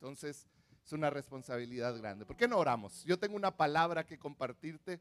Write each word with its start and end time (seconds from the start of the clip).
Entonces, 0.00 0.46
es 0.82 0.92
una 0.94 1.10
responsabilidad 1.10 1.94
grande. 1.98 2.24
¿Por 2.24 2.34
qué 2.34 2.48
no 2.48 2.56
oramos? 2.56 3.04
Yo 3.04 3.18
tengo 3.18 3.36
una 3.36 3.54
palabra 3.54 4.06
que 4.06 4.18
compartirte. 4.18 4.98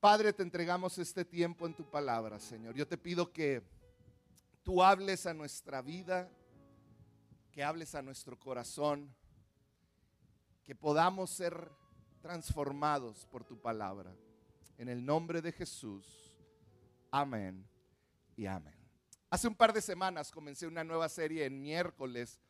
Padre, 0.00 0.32
te 0.32 0.42
entregamos 0.42 0.98
este 0.98 1.24
tiempo 1.24 1.64
en 1.64 1.74
tu 1.74 1.88
palabra, 1.88 2.40
Señor. 2.40 2.74
Yo 2.74 2.88
te 2.88 2.98
pido 2.98 3.32
que 3.32 3.62
tú 4.64 4.82
hables 4.82 5.26
a 5.26 5.32
nuestra 5.32 5.80
vida, 5.80 6.28
que 7.52 7.62
hables 7.62 7.94
a 7.94 8.02
nuestro 8.02 8.36
corazón, 8.36 9.14
que 10.64 10.74
podamos 10.74 11.30
ser 11.30 11.70
transformados 12.20 13.26
por 13.26 13.44
tu 13.44 13.60
palabra. 13.60 14.12
En 14.76 14.88
el 14.88 15.06
nombre 15.06 15.40
de 15.40 15.52
Jesús. 15.52 16.36
Amén 17.12 17.64
y 18.34 18.46
amén. 18.46 18.74
Hace 19.30 19.46
un 19.46 19.54
par 19.54 19.72
de 19.72 19.80
semanas 19.80 20.32
comencé 20.32 20.66
una 20.66 20.82
nueva 20.82 21.08
serie 21.08 21.44
en 21.44 21.62
miércoles 21.62 22.40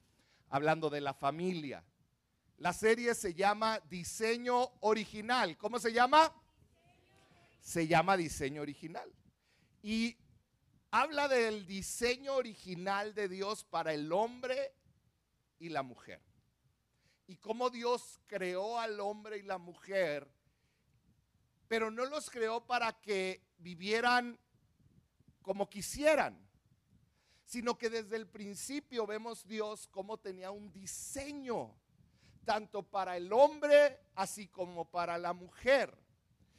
hablando 0.51 0.91
de 0.91 1.01
la 1.01 1.15
familia. 1.15 1.85
La 2.59 2.73
serie 2.73 3.15
se 3.15 3.35
llama 3.35 3.81
Diseño 3.89 4.73
Original. 4.81 5.57
¿Cómo 5.57 5.79
se 5.79 5.93
llama? 5.93 6.33
Se 7.61 7.87
llama 7.87 8.17
Diseño 8.17 8.63
Original. 8.63 9.13
Y 9.83 10.17
habla 10.91 11.29
del 11.29 11.67
diseño 11.67 12.35
original 12.35 13.15
de 13.15 13.29
Dios 13.29 13.65
para 13.65 13.93
el 13.93 14.13
hombre 14.13 14.73
y 15.59 15.69
la 15.69 15.83
mujer. 15.83 16.21
Y 17.27 17.37
cómo 17.37 17.71
Dios 17.71 18.21
creó 18.27 18.79
al 18.79 19.01
hombre 19.01 19.39
y 19.39 19.43
la 19.43 19.59
mujer, 19.59 20.27
pero 21.69 21.91
no 21.91 22.07
los 22.07 22.31
creó 22.31 22.67
para 22.67 22.93
que 23.01 23.43
vivieran 23.59 24.39
como 25.43 25.69
quisieran, 25.69 26.48
sino 27.49 27.79
que 27.79 27.89
desde 27.89 28.17
el 28.17 28.27
principio 28.27 29.07
vemos 29.07 29.49
Dios 29.49 29.89
como 29.89 30.19
tenía 30.19 30.51
un 30.51 30.71
diseño 30.71 31.75
tanto 32.45 32.83
para 32.83 33.17
el 33.17 33.33
hombre 33.33 33.99
así 34.15 34.49
como 34.49 34.85
para 34.85 35.17
la 35.17 35.33
mujer. 35.33 35.97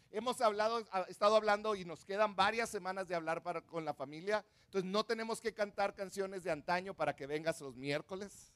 Hemos 0.10 0.42
hablado, 0.42 0.80
estado 1.08 1.36
hablando 1.36 1.76
y 1.76 1.86
nos 1.86 2.04
quedan 2.06 2.36
varias 2.36 2.72
semanas 2.72 3.08
de 3.08 3.14
hablar 3.14 3.44
para, 3.44 3.62
con 3.62 3.86
la 3.86 3.94
familia. 3.94 4.44
Entonces 4.66 4.90
no 4.90 5.06
tenemos 5.06 5.40
que 5.40 5.54
cantar 5.54 5.94
canciones 5.94 6.44
de 6.44 6.50
antaño 6.50 6.96
para 6.96 7.16
que 7.16 7.28
vengas 7.28 7.62
los 7.62 7.76
miércoles. 7.76 8.52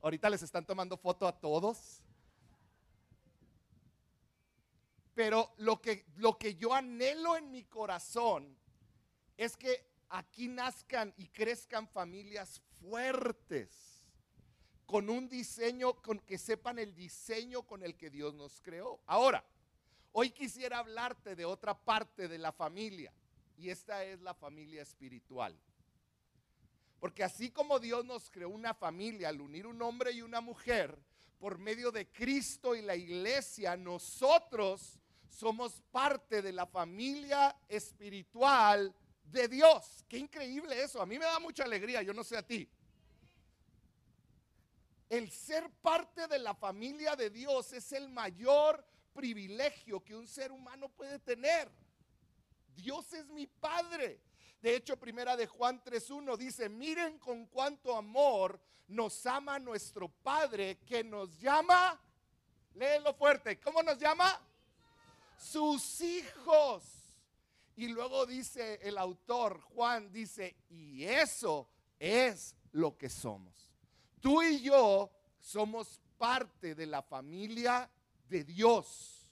Ahorita 0.00 0.28
les 0.30 0.42
están 0.42 0.66
tomando 0.66 0.96
foto 0.96 1.28
a 1.28 1.38
todos. 1.38 2.02
Pero 5.14 5.54
lo 5.58 5.80
que, 5.80 6.04
lo 6.16 6.36
que 6.38 6.56
yo 6.56 6.74
anhelo 6.74 7.36
en 7.36 7.52
mi 7.52 7.62
corazón 7.62 8.58
es 9.36 9.56
que 9.56 9.91
aquí 10.12 10.46
nazcan 10.46 11.12
y 11.16 11.26
crezcan 11.28 11.88
familias 11.88 12.60
fuertes 12.80 14.04
con 14.84 15.08
un 15.08 15.26
diseño, 15.26 15.94
con 15.94 16.18
que 16.18 16.36
sepan 16.36 16.78
el 16.78 16.94
diseño 16.94 17.62
con 17.62 17.82
el 17.82 17.96
que 17.96 18.10
Dios 18.10 18.34
nos 18.34 18.60
creó. 18.60 19.00
Ahora, 19.06 19.42
hoy 20.12 20.30
quisiera 20.30 20.78
hablarte 20.78 21.34
de 21.34 21.46
otra 21.46 21.74
parte 21.74 22.28
de 22.28 22.36
la 22.36 22.52
familia, 22.52 23.10
y 23.56 23.70
esta 23.70 24.04
es 24.04 24.20
la 24.20 24.34
familia 24.34 24.82
espiritual. 24.82 25.58
Porque 27.00 27.24
así 27.24 27.50
como 27.50 27.78
Dios 27.78 28.04
nos 28.04 28.30
creó 28.30 28.50
una 28.50 28.74
familia 28.74 29.30
al 29.30 29.40
unir 29.40 29.66
un 29.66 29.80
hombre 29.80 30.12
y 30.12 30.20
una 30.20 30.42
mujer, 30.42 30.98
por 31.38 31.58
medio 31.58 31.90
de 31.90 32.06
Cristo 32.06 32.74
y 32.74 32.82
la 32.82 32.94
iglesia, 32.94 33.76
nosotros 33.78 35.00
somos 35.30 35.80
parte 35.90 36.42
de 36.42 36.52
la 36.52 36.66
familia 36.66 37.56
espiritual 37.66 38.94
de 39.32 39.48
Dios. 39.48 40.04
Qué 40.08 40.18
increíble 40.18 40.80
eso. 40.82 41.00
A 41.00 41.06
mí 41.06 41.18
me 41.18 41.24
da 41.24 41.38
mucha 41.40 41.64
alegría, 41.64 42.02
yo 42.02 42.12
no 42.12 42.22
sé 42.22 42.36
a 42.36 42.46
ti 42.46 42.68
el 45.12 45.30
ser 45.30 45.68
parte 45.82 46.26
de 46.26 46.38
la 46.38 46.54
familia 46.54 47.14
de 47.14 47.28
Dios 47.28 47.70
es 47.74 47.92
el 47.92 48.08
mayor 48.08 48.82
privilegio 49.12 50.02
que 50.02 50.16
un 50.16 50.26
ser 50.26 50.50
humano 50.50 50.88
puede 50.88 51.18
tener. 51.18 51.70
Dios 52.74 53.12
es 53.12 53.28
mi 53.28 53.46
Padre. 53.46 54.22
De 54.62 54.74
hecho, 54.74 54.98
primera 54.98 55.36
de 55.36 55.46
Juan 55.46 55.84
3.1 55.84 56.38
dice, 56.38 56.70
miren 56.70 57.18
con 57.18 57.44
cuánto 57.44 57.94
amor 57.94 58.58
nos 58.88 59.26
ama 59.26 59.58
nuestro 59.58 60.08
Padre 60.08 60.78
que 60.86 61.04
nos 61.04 61.38
llama, 61.38 62.00
léelo 62.72 63.12
fuerte, 63.12 63.60
¿cómo 63.60 63.82
nos 63.82 63.98
llama? 63.98 64.40
Sus 65.36 66.00
hijos. 66.00 67.01
Y 67.76 67.88
luego 67.88 68.26
dice 68.26 68.80
el 68.82 68.98
autor, 68.98 69.60
Juan, 69.60 70.12
dice, 70.12 70.56
y 70.68 71.04
eso 71.04 71.68
es 71.98 72.54
lo 72.72 72.96
que 72.96 73.08
somos. 73.08 73.70
Tú 74.20 74.42
y 74.42 74.60
yo 74.60 75.10
somos 75.40 76.00
parte 76.18 76.74
de 76.74 76.86
la 76.86 77.02
familia 77.02 77.90
de 78.28 78.44
Dios. 78.44 79.28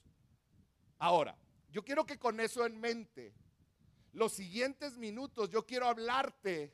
Ahora, 0.97 1.37
yo 1.71 1.83
quiero 1.83 2.05
que 2.05 2.19
con 2.19 2.39
eso 2.39 2.65
en 2.65 2.79
mente, 2.79 3.33
los 4.13 4.33
siguientes 4.33 4.97
minutos 4.97 5.49
yo 5.49 5.65
quiero 5.65 5.87
hablarte 5.87 6.73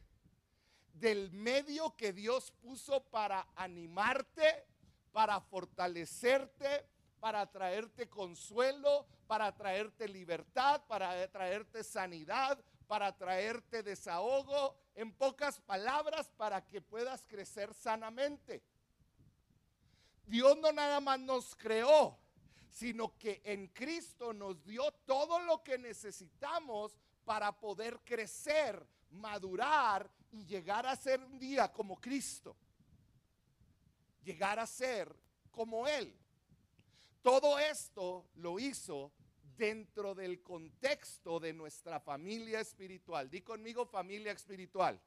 del 0.93 1.31
medio 1.31 1.95
que 1.95 2.13
Dios 2.13 2.51
puso 2.61 3.03
para 3.03 3.47
animarte, 3.55 4.65
para 5.11 5.39
fortalecerte, 5.39 6.85
para 7.19 7.45
traerte 7.49 8.07
consuelo, 8.07 9.05
para 9.27 9.55
traerte 9.55 10.07
libertad, 10.07 10.81
para 10.87 11.27
traerte 11.29 11.83
sanidad, 11.83 12.59
para 12.87 13.15
traerte 13.15 13.83
desahogo, 13.83 14.75
en 14.95 15.11
pocas 15.11 15.59
palabras, 15.59 16.29
para 16.37 16.65
que 16.65 16.81
puedas 16.81 17.25
crecer 17.27 17.73
sanamente. 17.73 18.63
Dios 20.25 20.57
no 20.57 20.71
nada 20.71 20.99
más 20.99 21.19
nos 21.19 21.55
creó, 21.55 22.17
sino 22.69 23.17
que 23.17 23.41
en 23.43 23.67
Cristo 23.67 24.33
nos 24.33 24.63
dio 24.63 24.91
todo 25.05 25.39
lo 25.39 25.63
que 25.63 25.77
necesitamos 25.77 26.97
para 27.25 27.51
poder 27.51 27.99
crecer, 28.03 28.85
madurar 29.11 30.09
y 30.31 30.45
llegar 30.45 30.85
a 30.85 30.95
ser 30.95 31.23
un 31.23 31.39
día 31.39 31.71
como 31.71 31.99
Cristo. 31.99 32.55
Llegar 34.23 34.59
a 34.59 34.67
ser 34.67 35.13
como 35.51 35.87
Él. 35.87 36.13
Todo 37.27 37.59
esto 37.59 38.29
lo 38.35 38.57
hizo 38.57 39.11
dentro 39.57 40.15
del 40.15 40.41
contexto 40.41 41.41
de 41.41 41.51
nuestra 41.51 41.99
familia 41.99 42.61
espiritual. 42.61 43.29
Di 43.29 43.41
conmigo 43.41 43.85
familia 43.85 44.31
espiritual. 44.31 44.97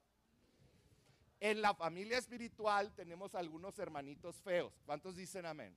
En 1.40 1.62
la 1.62 1.74
familia 1.74 2.18
espiritual 2.18 2.94
tenemos 2.94 3.34
algunos 3.34 3.78
hermanitos 3.78 4.36
feos. 4.42 4.70
¿Cuántos 4.84 5.16
dicen 5.16 5.46
amén? 5.46 5.74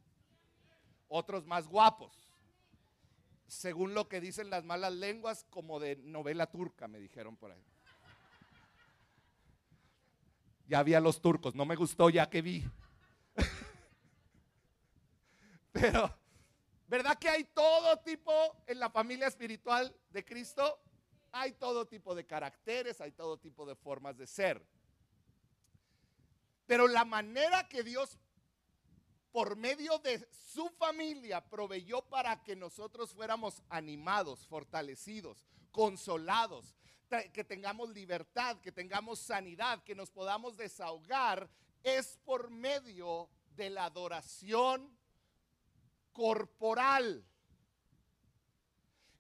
Otros 1.07 1.45
más 1.45 1.65
guapos. 1.65 2.27
Según 3.47 3.93
lo 3.93 4.09
que 4.09 4.19
dicen 4.19 4.49
las 4.49 4.65
malas 4.65 4.91
lenguas, 4.91 5.45
como 5.49 5.79
de 5.79 5.95
novela 5.95 6.51
turca, 6.51 6.89
me 6.89 6.99
dijeron 6.99 7.37
por 7.37 7.51
ahí. 7.51 7.63
Ya 10.67 10.83
vi 10.83 10.93
a 10.93 10.99
los 10.99 11.21
turcos, 11.21 11.55
no 11.55 11.63
me 11.63 11.77
gustó 11.77 12.09
ya 12.09 12.29
que 12.29 12.41
vi. 12.41 12.69
Pero 15.71 16.22
¿Verdad 16.93 17.17
que 17.17 17.27
hay 17.27 17.43
todo 17.45 17.97
tipo 18.01 18.31
en 18.67 18.77
la 18.77 18.87
familia 18.87 19.25
espiritual 19.25 19.91
de 20.11 20.23
Cristo? 20.23 20.79
Hay 21.31 21.53
todo 21.53 21.87
tipo 21.87 22.13
de 22.13 22.23
caracteres, 22.23 23.01
hay 23.01 23.11
todo 23.13 23.39
tipo 23.39 23.65
de 23.65 23.73
formas 23.73 24.15
de 24.15 24.27
ser. 24.27 24.63
Pero 26.67 26.87
la 26.87 27.03
manera 27.03 27.67
que 27.67 27.81
Dios, 27.81 28.19
por 29.31 29.55
medio 29.55 29.97
de 29.97 30.23
su 30.53 30.69
familia, 30.69 31.43
proveyó 31.43 32.03
para 32.03 32.43
que 32.43 32.55
nosotros 32.55 33.11
fuéramos 33.11 33.63
animados, 33.69 34.45
fortalecidos, 34.45 35.47
consolados, 35.71 36.75
que 37.33 37.43
tengamos 37.43 37.89
libertad, 37.89 38.57
que 38.61 38.71
tengamos 38.71 39.17
sanidad, 39.17 39.81
que 39.81 39.95
nos 39.95 40.11
podamos 40.11 40.57
desahogar, 40.57 41.49
es 41.81 42.19
por 42.23 42.51
medio 42.51 43.31
de 43.56 43.71
la 43.71 43.85
adoración 43.85 44.95
corporal. 46.13 47.25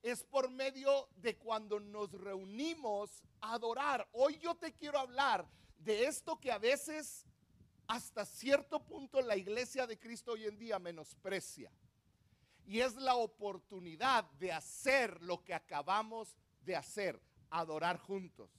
Es 0.01 0.23
por 0.23 0.49
medio 0.49 1.09
de 1.15 1.37
cuando 1.37 1.79
nos 1.79 2.11
reunimos 2.11 3.23
a 3.41 3.53
adorar. 3.53 4.07
Hoy 4.13 4.37
yo 4.37 4.55
te 4.55 4.73
quiero 4.73 4.99
hablar 4.99 5.47
de 5.79 6.05
esto 6.05 6.39
que 6.39 6.51
a 6.51 6.57
veces 6.57 7.25
hasta 7.87 8.25
cierto 8.25 8.83
punto 8.83 9.21
la 9.21 9.35
iglesia 9.35 9.85
de 9.85 9.99
Cristo 9.99 10.33
hoy 10.33 10.45
en 10.45 10.57
día 10.57 10.79
menosprecia. 10.79 11.71
Y 12.65 12.79
es 12.79 12.95
la 12.95 13.15
oportunidad 13.15 14.23
de 14.39 14.51
hacer 14.51 15.21
lo 15.21 15.43
que 15.43 15.53
acabamos 15.53 16.37
de 16.61 16.75
hacer, 16.75 17.21
adorar 17.49 17.97
juntos, 17.97 18.49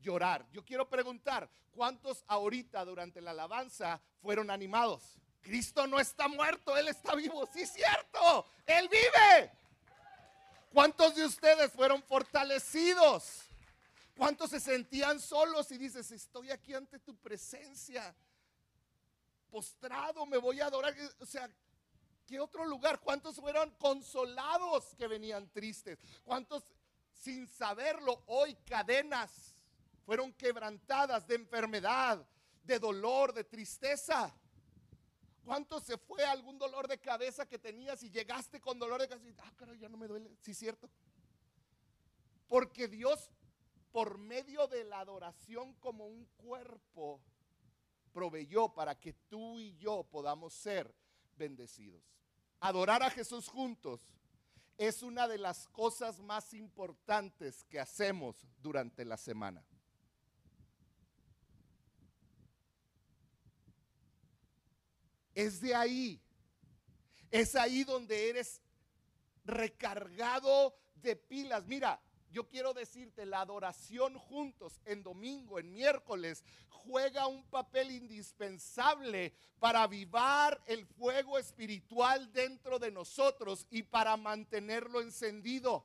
llorar. 0.00 0.48
Yo 0.52 0.64
quiero 0.64 0.88
preguntar, 0.88 1.50
¿cuántos 1.72 2.24
ahorita 2.28 2.84
durante 2.84 3.20
la 3.20 3.32
alabanza 3.32 4.00
fueron 4.20 4.50
animados? 4.50 5.18
Cristo 5.48 5.86
no 5.86 5.98
está 5.98 6.28
muerto, 6.28 6.76
Él 6.76 6.88
está 6.88 7.14
vivo. 7.14 7.48
Sí, 7.52 7.66
cierto, 7.66 8.46
Él 8.66 8.88
vive. 8.88 9.50
¿Cuántos 10.72 11.14
de 11.14 11.24
ustedes 11.24 11.72
fueron 11.72 12.02
fortalecidos? 12.02 13.44
¿Cuántos 14.16 14.50
se 14.50 14.60
sentían 14.60 15.18
solos 15.18 15.70
y 15.72 15.78
dices, 15.78 16.10
estoy 16.10 16.50
aquí 16.50 16.74
ante 16.74 16.98
tu 16.98 17.16
presencia? 17.16 18.14
postrado, 19.50 20.26
me 20.26 20.36
voy 20.36 20.60
a 20.60 20.66
adorar. 20.66 20.94
O 21.20 21.26
sea, 21.26 21.50
¿qué 22.26 22.38
otro 22.40 22.64
lugar? 22.64 23.00
¿Cuántos 23.00 23.36
fueron 23.36 23.70
consolados 23.72 24.94
que 24.96 25.06
venían 25.06 25.48
tristes? 25.48 25.98
¿Cuántos 26.24 26.62
sin 27.12 27.48
saberlo 27.48 28.22
hoy 28.26 28.54
cadenas 28.66 29.54
fueron 30.04 30.32
quebrantadas 30.34 31.26
de 31.26 31.34
enfermedad, 31.36 32.24
de 32.62 32.78
dolor, 32.78 33.32
de 33.32 33.44
tristeza? 33.44 34.32
¿Cuánto 35.48 35.80
se 35.80 35.96
fue 35.96 36.22
algún 36.26 36.58
dolor 36.58 36.86
de 36.86 37.00
cabeza 37.00 37.48
que 37.48 37.58
tenías 37.58 38.02
y 38.02 38.10
llegaste 38.10 38.60
con 38.60 38.78
dolor 38.78 39.00
de 39.00 39.08
cabeza? 39.08 39.42
Ah, 39.46 39.52
caray, 39.56 39.78
ya 39.78 39.88
no 39.88 39.96
me 39.96 40.06
duele. 40.06 40.36
Sí, 40.42 40.52
cierto. 40.52 40.90
Porque 42.48 42.86
Dios, 42.86 43.30
por 43.90 44.18
medio 44.18 44.66
de 44.66 44.84
la 44.84 45.00
adoración 45.00 45.72
como 45.76 46.06
un 46.06 46.26
cuerpo, 46.36 47.22
proveyó 48.12 48.74
para 48.74 49.00
que 49.00 49.14
tú 49.14 49.58
y 49.58 49.74
yo 49.78 50.04
podamos 50.04 50.52
ser 50.52 50.94
bendecidos. 51.38 52.04
Adorar 52.60 53.02
a 53.02 53.08
Jesús 53.08 53.48
juntos 53.48 54.06
es 54.76 55.02
una 55.02 55.26
de 55.26 55.38
las 55.38 55.66
cosas 55.68 56.20
más 56.20 56.52
importantes 56.52 57.64
que 57.64 57.80
hacemos 57.80 58.46
durante 58.60 59.02
la 59.06 59.16
semana. 59.16 59.64
Es 65.38 65.60
de 65.60 65.72
ahí. 65.72 66.20
Es 67.30 67.54
ahí 67.54 67.84
donde 67.84 68.28
eres 68.28 68.60
recargado 69.44 70.76
de 70.96 71.14
pilas. 71.14 71.64
Mira, 71.64 72.00
yo 72.32 72.48
quiero 72.48 72.74
decirte, 72.74 73.24
la 73.24 73.42
adoración 73.42 74.18
juntos 74.18 74.80
en 74.84 75.04
domingo, 75.04 75.60
en 75.60 75.72
miércoles, 75.72 76.42
juega 76.68 77.28
un 77.28 77.44
papel 77.44 77.92
indispensable 77.92 79.32
para 79.60 79.84
avivar 79.84 80.60
el 80.66 80.84
fuego 80.84 81.38
espiritual 81.38 82.32
dentro 82.32 82.80
de 82.80 82.90
nosotros 82.90 83.64
y 83.70 83.84
para 83.84 84.16
mantenerlo 84.16 85.00
encendido. 85.00 85.84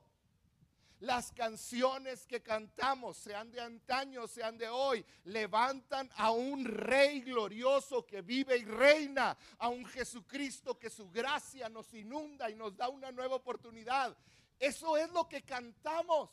Las 1.04 1.32
canciones 1.32 2.26
que 2.26 2.42
cantamos, 2.42 3.18
sean 3.18 3.50
de 3.50 3.60
antaño, 3.60 4.26
sean 4.26 4.56
de 4.56 4.70
hoy, 4.70 5.04
levantan 5.24 6.10
a 6.16 6.30
un 6.30 6.64
rey 6.64 7.20
glorioso 7.20 8.06
que 8.06 8.22
vive 8.22 8.56
y 8.56 8.64
reina, 8.64 9.36
a 9.58 9.68
un 9.68 9.84
Jesucristo 9.84 10.78
que 10.78 10.88
su 10.88 11.10
gracia 11.10 11.68
nos 11.68 11.92
inunda 11.92 12.48
y 12.48 12.54
nos 12.54 12.74
da 12.74 12.88
una 12.88 13.12
nueva 13.12 13.34
oportunidad. 13.36 14.16
Eso 14.58 14.96
es 14.96 15.10
lo 15.10 15.28
que 15.28 15.42
cantamos. 15.42 16.30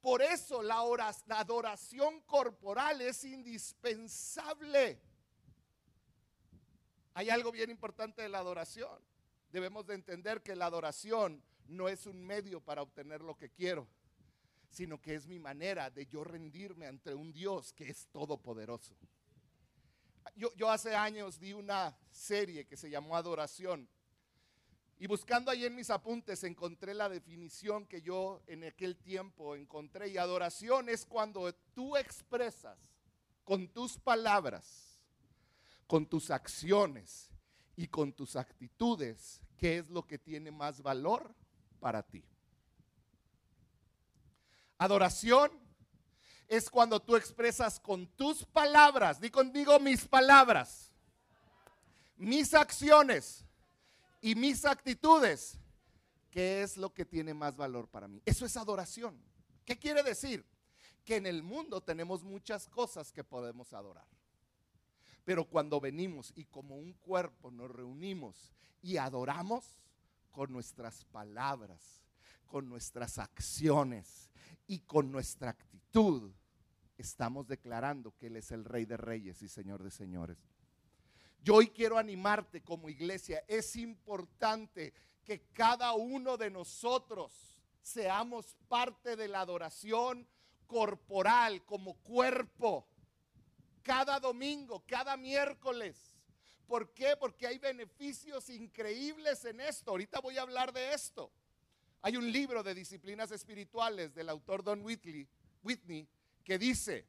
Por 0.00 0.20
eso 0.20 0.60
la, 0.60 0.80
adoración 1.28 2.20
corporal 2.22 3.00
es 3.00 3.22
indispensable. 3.22 5.00
Hay 7.14 7.30
algo 7.30 7.52
bien 7.52 7.70
importante 7.70 8.22
de 8.22 8.28
la 8.28 8.40
adoración. 8.40 9.00
Debemos 9.52 9.86
de 9.86 9.94
entender 9.94 10.42
que 10.42 10.56
la 10.56 10.66
adoración 10.66 11.40
no 11.68 11.88
es 11.88 12.06
un 12.06 12.24
medio 12.24 12.60
para 12.60 12.82
obtener 12.82 13.20
lo 13.20 13.36
que 13.36 13.50
quiero, 13.50 13.86
sino 14.70 15.00
que 15.00 15.14
es 15.14 15.26
mi 15.26 15.38
manera 15.38 15.90
de 15.90 16.06
yo 16.06 16.24
rendirme 16.24 16.86
ante 16.86 17.14
un 17.14 17.32
Dios 17.32 17.72
que 17.72 17.88
es 17.88 18.06
todopoderoso. 18.08 18.96
Yo, 20.34 20.52
yo 20.56 20.70
hace 20.70 20.94
años 20.94 21.38
di 21.38 21.52
una 21.52 21.96
serie 22.10 22.66
que 22.66 22.76
se 22.76 22.90
llamó 22.90 23.16
Adoración 23.16 23.88
y 25.00 25.06
buscando 25.06 25.50
ahí 25.50 25.64
en 25.64 25.76
mis 25.76 25.90
apuntes 25.90 26.42
encontré 26.42 26.92
la 26.92 27.08
definición 27.08 27.86
que 27.86 28.02
yo 28.02 28.42
en 28.48 28.64
aquel 28.64 28.96
tiempo 28.96 29.54
encontré. 29.54 30.08
Y 30.08 30.18
adoración 30.18 30.88
es 30.88 31.06
cuando 31.06 31.52
tú 31.72 31.96
expresas 31.96 32.76
con 33.44 33.68
tus 33.68 33.96
palabras, 33.96 34.98
con 35.86 36.04
tus 36.04 36.30
acciones 36.32 37.30
y 37.76 37.86
con 37.86 38.12
tus 38.12 38.34
actitudes 38.34 39.40
qué 39.56 39.78
es 39.78 39.88
lo 39.88 40.04
que 40.04 40.18
tiene 40.18 40.50
más 40.50 40.82
valor 40.82 41.32
para 41.78 42.02
ti. 42.02 42.24
Adoración 44.78 45.50
es 46.46 46.70
cuando 46.70 47.00
tú 47.00 47.16
expresas 47.16 47.78
con 47.80 48.06
tus 48.16 48.44
palabras, 48.44 49.20
di 49.20 49.30
conmigo 49.30 49.78
mis 49.80 50.06
palabras, 50.06 50.92
mis 52.16 52.54
acciones 52.54 53.44
y 54.20 54.34
mis 54.34 54.64
actitudes 54.64 55.58
qué 56.30 56.62
es 56.62 56.76
lo 56.76 56.92
que 56.92 57.04
tiene 57.04 57.34
más 57.34 57.56
valor 57.56 57.88
para 57.88 58.08
mí. 58.08 58.22
Eso 58.24 58.46
es 58.46 58.56
adoración. 58.56 59.20
¿Qué 59.64 59.78
quiere 59.78 60.02
decir? 60.02 60.44
Que 61.04 61.16
en 61.16 61.26
el 61.26 61.42
mundo 61.42 61.82
tenemos 61.82 62.22
muchas 62.22 62.68
cosas 62.68 63.12
que 63.12 63.24
podemos 63.24 63.72
adorar. 63.72 64.06
Pero 65.24 65.44
cuando 65.44 65.80
venimos 65.80 66.32
y 66.36 66.44
como 66.44 66.76
un 66.76 66.92
cuerpo 66.94 67.50
nos 67.50 67.70
reunimos 67.70 68.52
y 68.80 68.96
adoramos, 68.96 69.78
con 70.30 70.52
nuestras 70.52 71.04
palabras, 71.06 72.04
con 72.46 72.68
nuestras 72.68 73.18
acciones 73.18 74.30
y 74.66 74.80
con 74.80 75.10
nuestra 75.10 75.50
actitud, 75.50 76.32
estamos 76.96 77.46
declarando 77.46 78.14
que 78.16 78.26
Él 78.26 78.36
es 78.36 78.50
el 78.50 78.64
Rey 78.64 78.84
de 78.84 78.96
Reyes 78.96 79.42
y 79.42 79.48
Señor 79.48 79.82
de 79.82 79.90
Señores. 79.90 80.38
Yo 81.42 81.56
hoy 81.56 81.68
quiero 81.68 81.98
animarte 81.98 82.62
como 82.62 82.88
iglesia. 82.88 83.44
Es 83.46 83.76
importante 83.76 84.92
que 85.24 85.42
cada 85.52 85.92
uno 85.92 86.36
de 86.36 86.50
nosotros 86.50 87.32
seamos 87.82 88.56
parte 88.68 89.16
de 89.16 89.28
la 89.28 89.40
adoración 89.40 90.26
corporal 90.66 91.64
como 91.64 91.94
cuerpo. 91.98 92.86
Cada 93.82 94.20
domingo, 94.20 94.84
cada 94.86 95.16
miércoles. 95.16 96.17
¿Por 96.68 96.92
qué? 96.92 97.16
Porque 97.18 97.46
hay 97.46 97.58
beneficios 97.58 98.50
increíbles 98.50 99.42
en 99.46 99.58
esto. 99.60 99.90
Ahorita 99.90 100.20
voy 100.20 100.36
a 100.36 100.42
hablar 100.42 100.70
de 100.70 100.92
esto. 100.92 101.32
Hay 102.02 102.18
un 102.18 102.30
libro 102.30 102.62
de 102.62 102.74
disciplinas 102.74 103.32
espirituales 103.32 104.14
del 104.14 104.28
autor 104.28 104.62
Don 104.62 104.84
Whitley, 104.84 105.26
Whitney 105.62 106.06
que 106.44 106.58
dice, 106.58 107.06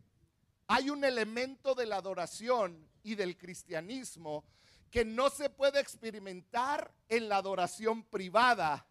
hay 0.68 0.90
un 0.90 1.04
elemento 1.04 1.76
de 1.76 1.86
la 1.86 1.98
adoración 1.98 2.90
y 3.04 3.16
del 3.16 3.38
cristianismo 3.38 4.46
que 4.90 5.04
no 5.04 5.30
se 5.30 5.50
puede 5.50 5.82
experimentar 5.82 6.94
en 7.10 7.28
la 7.28 7.38
adoración 7.38 8.04
privada 8.04 8.88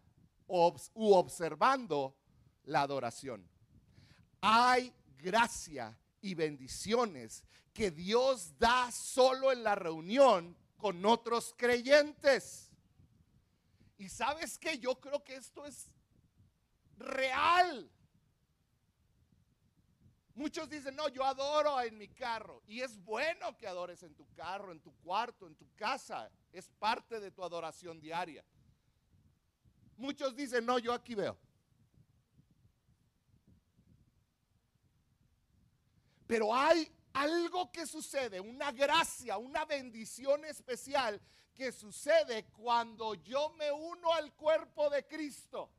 u 0.47 1.13
observando 1.15 2.15
la 2.65 2.83
adoración. 2.83 3.49
Hay 4.43 4.93
gracia 5.17 5.99
y 6.21 6.35
bendiciones 6.35 7.45
que 7.73 7.91
Dios 7.91 8.59
da 8.59 8.91
solo 8.91 9.53
en 9.53 9.63
la 9.63 9.75
reunión 9.75 10.57
con 10.77 11.05
otros 11.05 11.55
creyentes. 11.57 12.71
Y 13.99 14.09
sabes 14.09 14.59
que 14.59 14.79
yo 14.79 15.01
creo 15.01 15.23
que 15.23 15.37
esto 15.37 15.67
es 15.67 15.91
real. 16.97 17.91
Muchos 20.35 20.69
dicen, 20.69 20.95
no, 20.95 21.09
yo 21.09 21.25
adoro 21.25 21.81
en 21.81 21.99
mi 21.99 22.07
carro. 22.07 22.63
Y 22.67 22.81
es 22.81 22.97
bueno 23.05 23.57
que 23.57 23.67
adores 23.67 24.05
en 24.05 24.15
tu 24.15 24.25
carro, 24.35 24.71
en 24.71 24.79
tu 24.81 24.95
cuarto, 24.99 25.49
en 25.49 25.57
tu 25.57 25.69
casa. 25.75 26.31
Es 26.53 26.69
parte 26.79 27.19
de 27.19 27.33
tu 27.33 27.43
adoración 27.43 28.01
diaria. 28.01 28.45
Muchos 29.97 30.37
dicen, 30.37 30.65
no, 30.65 30.79
yo 30.79 30.93
aquí 30.93 31.17
veo. 31.17 31.37
Pero 36.29 36.55
hay 36.55 36.89
algo 37.15 37.73
que 37.73 37.87
sucede, 37.87 38.39
una 38.39 38.71
gracia, 38.71 39.39
una 39.39 39.65
bendición 39.65 40.45
especial 40.45 41.21
que 41.55 41.73
sucede 41.73 42.45
cuando 42.53 43.15
yo 43.15 43.51
me 43.55 43.73
uno 43.73 44.13
al 44.13 44.33
cuerpo 44.35 44.89
de 44.91 45.05
Cristo 45.07 45.71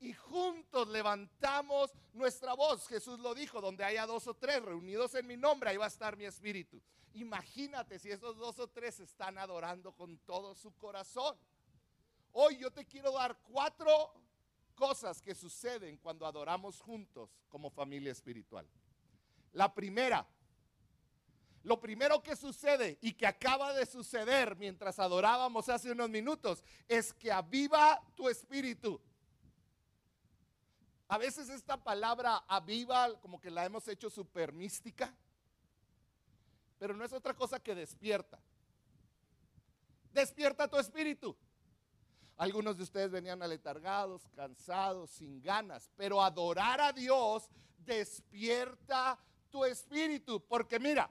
y 0.00 0.12
juntos 0.12 0.88
levantamos 0.88 1.92
nuestra 2.12 2.54
voz. 2.54 2.86
Jesús 2.86 3.18
lo 3.18 3.34
dijo, 3.34 3.60
donde 3.60 3.84
haya 3.84 4.06
dos 4.06 4.28
o 4.28 4.34
tres 4.34 4.62
reunidos 4.62 5.14
en 5.16 5.26
mi 5.26 5.36
nombre, 5.36 5.70
ahí 5.70 5.76
va 5.76 5.86
a 5.86 5.88
estar 5.88 6.16
mi 6.16 6.24
espíritu. 6.24 6.80
Imagínate 7.14 7.98
si 7.98 8.10
esos 8.10 8.36
dos 8.36 8.58
o 8.60 8.68
tres 8.68 9.00
están 9.00 9.38
adorando 9.38 9.92
con 9.92 10.18
todo 10.18 10.54
su 10.54 10.72
corazón. 10.76 11.36
Hoy 12.32 12.58
yo 12.58 12.70
te 12.70 12.86
quiero 12.86 13.10
dar 13.12 13.36
cuatro 13.42 14.14
cosas 14.76 15.20
que 15.20 15.34
suceden 15.34 15.96
cuando 15.96 16.24
adoramos 16.26 16.80
juntos 16.80 17.36
como 17.48 17.70
familia 17.70 18.12
espiritual. 18.12 18.68
La 19.58 19.74
primera, 19.74 20.24
lo 21.64 21.80
primero 21.80 22.22
que 22.22 22.36
sucede 22.36 22.96
y 23.02 23.14
que 23.14 23.26
acaba 23.26 23.74
de 23.74 23.86
suceder 23.86 24.54
mientras 24.54 25.00
adorábamos 25.00 25.68
hace 25.68 25.90
unos 25.90 26.08
minutos 26.08 26.62
es 26.86 27.12
que 27.12 27.32
aviva 27.32 28.00
tu 28.14 28.28
espíritu. 28.28 29.00
A 31.08 31.18
veces 31.18 31.48
esta 31.48 31.76
palabra 31.76 32.44
aviva 32.46 33.20
como 33.20 33.40
que 33.40 33.50
la 33.50 33.64
hemos 33.64 33.88
hecho 33.88 34.08
súper 34.08 34.52
mística, 34.52 35.12
pero 36.78 36.94
no 36.94 37.04
es 37.04 37.12
otra 37.12 37.34
cosa 37.34 37.58
que 37.58 37.74
despierta. 37.74 38.38
Despierta 40.12 40.68
tu 40.68 40.76
espíritu. 40.76 41.36
Algunos 42.36 42.76
de 42.76 42.84
ustedes 42.84 43.10
venían 43.10 43.42
aletargados, 43.42 44.22
cansados, 44.36 45.10
sin 45.10 45.42
ganas, 45.42 45.90
pero 45.96 46.22
adorar 46.22 46.80
a 46.80 46.92
Dios 46.92 47.50
despierta 47.78 49.18
tu 49.50 49.64
espíritu, 49.64 50.44
porque 50.46 50.78
mira, 50.78 51.10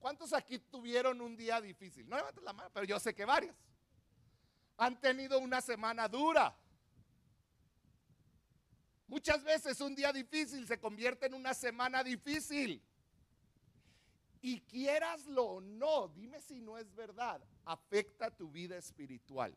¿Cuántos 0.00 0.32
aquí 0.32 0.58
tuvieron 0.58 1.20
un 1.20 1.36
día 1.36 1.60
difícil? 1.60 2.08
No 2.08 2.16
levantes 2.16 2.42
la 2.42 2.54
mano, 2.54 2.70
pero 2.72 2.86
yo 2.86 2.98
sé 2.98 3.14
que 3.14 3.26
varios. 3.26 3.54
Han 4.78 4.98
tenido 4.98 5.38
una 5.38 5.60
semana 5.60 6.08
dura. 6.08 6.56
Muchas 9.06 9.44
veces 9.44 9.78
un 9.82 9.94
día 9.94 10.10
difícil 10.10 10.66
se 10.66 10.80
convierte 10.80 11.26
en 11.26 11.34
una 11.34 11.52
semana 11.52 12.02
difícil. 12.02 12.82
Y 14.40 14.60
quieraslo 14.60 15.44
o 15.44 15.60
no, 15.60 16.08
dime 16.08 16.40
si 16.40 16.62
no 16.62 16.78
es 16.78 16.94
verdad, 16.94 17.42
afecta 17.66 18.30
tu 18.30 18.50
vida 18.50 18.78
espiritual. 18.78 19.54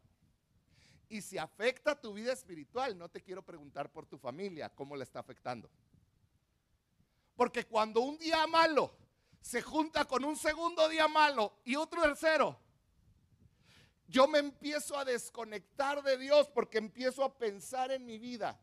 Y 1.08 1.22
si 1.22 1.38
afecta 1.38 1.96
tu 1.96 2.12
vida 2.12 2.34
espiritual, 2.34 2.98
no 2.98 3.08
te 3.08 3.22
quiero 3.22 3.44
preguntar 3.44 3.90
por 3.90 4.06
tu 4.06 4.18
familia, 4.18 4.68
cómo 4.68 4.98
le 4.98 5.04
está 5.04 5.20
afectando. 5.20 5.70
Porque 7.36 7.66
cuando 7.66 8.02
un 8.02 8.18
día 8.18 8.46
malo 8.48 8.96
se 9.42 9.62
junta 9.62 10.06
con 10.06 10.24
un 10.24 10.36
segundo 10.36 10.88
día 10.88 11.08
malo 11.08 11.60
y 11.66 11.76
otro 11.76 12.02
tercero, 12.02 12.60
yo 14.08 14.28
me 14.28 14.40
empiezo 14.40 14.98
a 14.98 15.06
desconectar 15.06 16.04
de 16.04 16.18
Dios 16.18 16.48
porque 16.50 16.78
empiezo 16.78 17.24
a 17.24 17.38
pensar 17.38 17.92
en 17.92 18.06
mi 18.06 18.20
vida. 18.20 18.60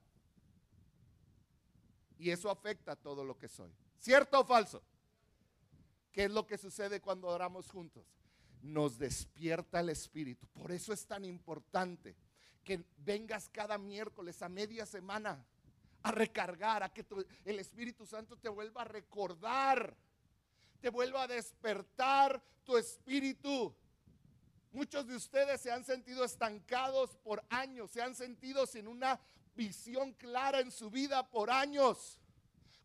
Y 2.19 2.31
eso 2.31 2.51
afecta 2.51 2.95
todo 2.95 3.25
lo 3.25 3.37
que 3.37 3.49
soy. 3.49 3.75
¿Cierto 3.99 4.41
o 4.41 4.45
falso? 4.45 4.83
¿Qué 6.13 6.25
es 6.25 6.31
lo 6.31 6.47
que 6.47 6.59
sucede 6.59 7.01
cuando 7.01 7.29
oramos 7.29 7.71
juntos? 7.71 8.05
Nos 8.63 8.99
despierta 8.99 9.81
el 9.81 9.89
espíritu. 9.89 10.47
Por 10.49 10.71
eso 10.71 10.93
es 10.93 11.07
tan 11.07 11.25
importante 11.25 12.15
que 12.63 12.85
vengas 12.99 13.49
cada 13.49 13.79
miércoles 13.79 14.43
a 14.43 14.49
media 14.49 14.85
semana 14.87 15.45
a 16.03 16.13
recargar, 16.13 16.83
a 16.83 16.93
que 16.93 17.05
el 17.45 17.59
Espíritu 17.59 18.07
Santo 18.07 18.37
te 18.37 18.49
vuelva 18.49 18.83
a 18.83 18.85
recordar, 18.85 19.97
te 20.81 20.89
vuelva 20.89 21.23
a 21.23 21.29
despertar 21.29 22.43
tu 22.65 22.77
espíritu. 22.77 23.75
Muchos 24.73 25.07
de 25.07 25.17
ustedes 25.17 25.61
se 25.61 25.73
han 25.73 25.85
sentido 25.85 26.25
estancados 26.25 27.17
por 27.17 27.45
años, 27.51 27.91
se 27.91 28.03
han 28.03 28.15
sentido 28.15 28.67
sin 28.67 28.87
una 28.87 29.21
visión 29.55 30.13
clara 30.15 30.61
en 30.61 30.71
su 30.71 30.91
vida 30.91 31.29
por 31.29 31.51
años, 31.51 32.21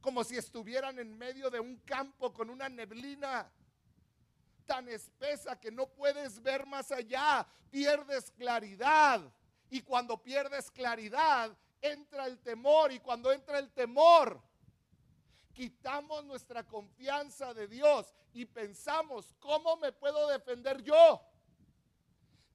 como 0.01 0.23
si 0.23 0.35
estuvieran 0.35 0.99
en 0.99 1.17
medio 1.17 1.49
de 1.49 1.59
un 1.59 1.77
campo 1.77 2.33
con 2.33 2.49
una 2.49 2.67
neblina 2.69 3.49
tan 4.65 4.89
espesa 4.89 5.59
que 5.59 5.71
no 5.71 5.87
puedes 5.87 6.41
ver 6.41 6.65
más 6.65 6.91
allá, 6.91 7.47
pierdes 7.69 8.31
claridad. 8.31 9.21
Y 9.69 9.81
cuando 9.81 10.21
pierdes 10.21 10.71
claridad, 10.71 11.55
entra 11.91 12.25
el 12.25 12.39
temor. 12.39 12.91
Y 12.91 12.99
cuando 12.99 13.31
entra 13.31 13.59
el 13.59 13.71
temor, 13.71 14.41
quitamos 15.53 16.25
nuestra 16.25 16.65
confianza 16.65 17.53
de 17.53 17.67
Dios 17.67 18.13
y 18.33 18.45
pensamos, 18.45 19.33
¿cómo 19.39 19.77
me 19.77 19.91
puedo 19.91 20.27
defender 20.27 20.83
yo? 20.83 21.21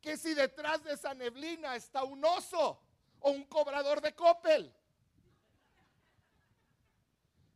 Que 0.01 0.17
si 0.17 0.35
detrás 0.35 0.85
de 0.85 0.93
esa 0.93 1.15
neblina 1.15 1.77
está 1.77 2.05
un 2.05 2.25
oso 2.25 2.81
o 3.21 3.31
un 3.31 3.45
cobrador 3.45 4.01
de 4.01 4.15
copel. 4.15 4.75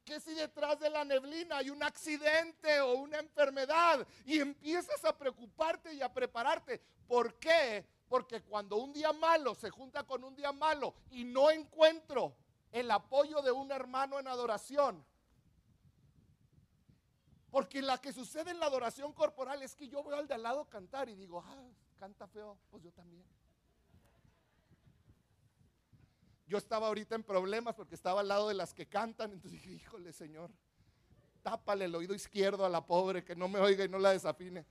Que 0.05 0.21
si 0.21 0.35
detrás 0.35 0.79
de 0.81 0.91
la 0.91 1.05
neblina 1.05 1.59
hay 1.59 1.71
un 1.71 1.83
accidente 1.83 2.81
o 2.81 2.95
una 2.95 3.19
enfermedad 3.19 4.07
y 4.27 4.41
empiezas 4.41 5.05
a 5.05 5.17
preocuparte 5.17 5.95
y 5.95 6.03
a 6.03 6.13
prepararte. 6.13 6.81
¿Por 7.07 7.39
qué? 7.39 7.87
Porque 8.15 8.43
cuando 8.43 8.77
un 8.77 8.93
día 8.93 9.13
malo 9.13 9.57
se 9.57 9.71
junta 9.71 10.05
con 10.05 10.23
un 10.23 10.37
día 10.37 10.53
malo 10.53 10.95
y 11.11 11.25
no 11.25 11.51
encuentro 11.51 12.37
el 12.71 12.89
apoyo 12.93 13.43
de 13.43 13.51
un 13.51 13.73
hermano 13.73 14.21
en 14.21 14.29
adoración, 14.29 15.05
porque 17.51 17.83
la 17.83 18.01
que 18.01 18.13
sucede 18.13 18.53
en 18.53 18.61
la 18.61 18.67
adoración 18.67 19.13
corporal 19.15 19.65
es 19.65 19.75
que 19.75 19.89
yo 19.89 20.05
veo 20.05 20.17
al 20.17 20.29
de 20.29 20.35
al 20.35 20.45
lado 20.45 20.65
cantar 20.67 21.09
y 21.09 21.17
digo, 21.17 21.43
ah, 21.45 21.69
canta 21.99 22.29
feo, 22.29 22.57
pues 22.71 22.85
yo 22.85 22.93
también. 22.93 23.27
Yo 26.47 26.57
estaba 26.57 26.87
ahorita 26.87 27.17
en 27.17 27.25
problemas 27.25 27.75
porque 27.75 27.97
estaba 27.97 28.21
al 28.21 28.29
lado 28.29 28.47
de 28.47 28.55
las 28.55 28.73
que 28.73 28.87
cantan, 28.87 29.33
entonces 29.33 29.61
dije, 29.61 29.73
híjole 29.73 30.13
Señor, 30.13 30.53
tápale 31.43 31.87
el 31.87 31.95
oído 31.97 32.15
izquierdo 32.15 32.65
a 32.65 32.69
la 32.69 32.87
pobre 32.87 33.25
que 33.25 33.35
no 33.35 33.49
me 33.49 33.59
oiga 33.59 33.85
y 33.85 33.89
no 33.89 33.99
la 33.99 34.13
desafine. 34.13 34.65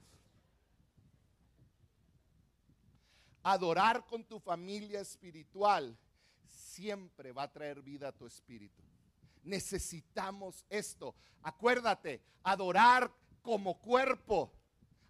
Adorar 3.44 4.06
con 4.06 4.24
tu 4.24 4.40
familia 4.40 5.02
espiritual 5.02 5.98
siempre 6.48 7.32
va 7.32 7.44
a 7.44 7.52
traer 7.52 7.82
vida 7.82 8.08
a 8.08 8.12
tu 8.12 8.26
espíritu. 8.26 8.82
Necesitamos 9.44 10.66
esto. 10.70 11.14
Acuérdate, 11.42 12.22
adorar 12.44 13.14
como 13.42 13.78
cuerpo 13.80 14.54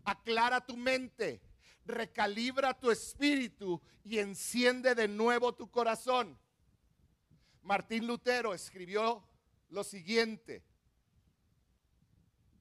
aclara 0.04 0.66
tu 0.66 0.76
mente, 0.76 1.42
recalibra 1.86 2.74
tu 2.74 2.92
espíritu 2.92 3.82
y 4.04 4.20
enciende 4.20 4.96
de 4.96 5.08
nuevo 5.08 5.54
tu 5.54 5.70
corazón. 5.70 6.38
Martín 7.62 8.08
Lutero 8.08 8.54
escribió 8.54 9.24
lo 9.70 9.84
siguiente. 9.84 10.64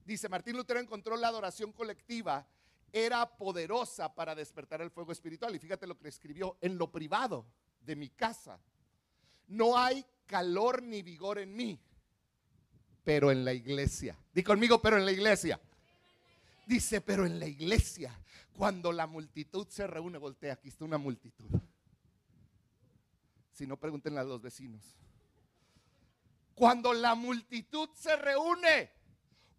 Dice, 0.04 0.28
Martín 0.28 0.56
Lutero 0.56 0.80
encontró 0.80 1.16
la 1.16 1.28
adoración 1.28 1.72
colectiva 1.72 2.46
era 2.92 3.26
poderosa 3.26 4.14
para 4.14 4.34
despertar 4.34 4.82
el 4.82 4.90
fuego 4.90 5.12
espiritual. 5.12 5.54
Y 5.54 5.58
fíjate 5.58 5.86
lo 5.86 5.98
que 5.98 6.08
escribió, 6.08 6.58
en 6.60 6.76
lo 6.76 6.90
privado 6.90 7.46
de 7.80 7.96
mi 7.96 8.10
casa, 8.10 8.60
no 9.48 9.76
hay 9.78 10.04
calor 10.26 10.82
ni 10.82 11.02
vigor 11.02 11.38
en 11.38 11.54
mí, 11.54 11.80
pero 13.02 13.30
en 13.30 13.44
la 13.44 13.52
iglesia. 13.52 14.16
Di 14.32 14.42
conmigo, 14.42 14.80
pero 14.80 14.96
en 14.96 15.04
la 15.04 15.12
iglesia. 15.12 15.60
Dice, 16.66 17.00
pero 17.00 17.26
en 17.26 17.40
la 17.40 17.46
iglesia, 17.46 18.16
cuando 18.56 18.92
la 18.92 19.06
multitud 19.06 19.66
se 19.68 19.86
reúne, 19.86 20.18
voltea, 20.18 20.54
aquí 20.54 20.68
está 20.68 20.84
una 20.84 20.98
multitud. 20.98 21.48
Si 23.52 23.66
no, 23.66 23.76
pregúntenle 23.76 24.20
a 24.20 24.24
los 24.24 24.40
vecinos. 24.40 24.82
Cuando 26.54 26.92
la 26.92 27.14
multitud 27.14 27.88
se 27.94 28.14
reúne, 28.16 28.90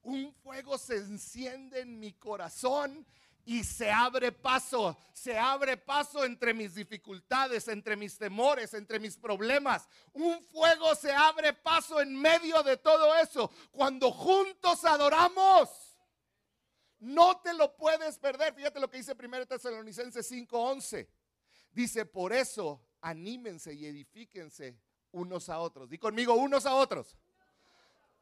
un 0.04 0.34
fuego 0.34 0.78
se 0.78 0.98
enciende 0.98 1.82
en 1.82 2.00
mi 2.00 2.14
corazón 2.14 3.06
y 3.46 3.64
se 3.64 3.92
abre 3.92 4.32
paso, 4.32 4.98
se 5.12 5.38
abre 5.38 5.76
paso 5.78 6.24
entre 6.24 6.54
mis 6.54 6.76
dificultades, 6.76 7.68
entre 7.68 7.96
mis 7.96 8.18
temores, 8.18 8.74
entre 8.74 9.00
mis 9.00 9.18
problemas. 9.18 9.88
Un 10.14 10.42
fuego 10.44 10.96
se 10.96 11.12
abre 11.12 11.54
paso 11.54 12.00
en 12.00 12.16
medio 12.16 12.64
de 12.64 12.78
todo 12.78 13.16
eso. 13.18 13.52
Cuando 13.72 14.12
juntos 14.12 14.86
adoramos, 14.86 15.70
no 17.00 17.42
te 17.42 17.54
lo 17.54 17.76
puedes 17.76 18.18
perder. 18.18 18.54
Fíjate 18.54 18.80
lo 18.80 18.90
que 18.90 18.98
dice 18.98 19.14
1 19.14 19.46
Tesalonicenses 19.46 20.32
5:11. 20.32 21.10
Dice, 21.72 22.06
por 22.06 22.32
eso 22.32 22.82
anímense 23.02 23.74
y 23.74 23.86
edifíquense 23.86 24.80
unos 25.12 25.50
a 25.50 25.60
otros. 25.60 25.90
Di 25.90 25.98
conmigo, 25.98 26.34
unos 26.36 26.66
a 26.66 26.76
otros. 26.76 27.18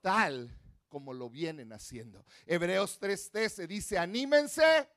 Tal 0.01 0.57
como 0.89 1.13
lo 1.13 1.29
vienen 1.29 1.71
haciendo. 1.73 2.25
Hebreos 2.47 2.99
3:13 2.99 3.67
dice, 3.67 3.99
anímense 3.99 4.89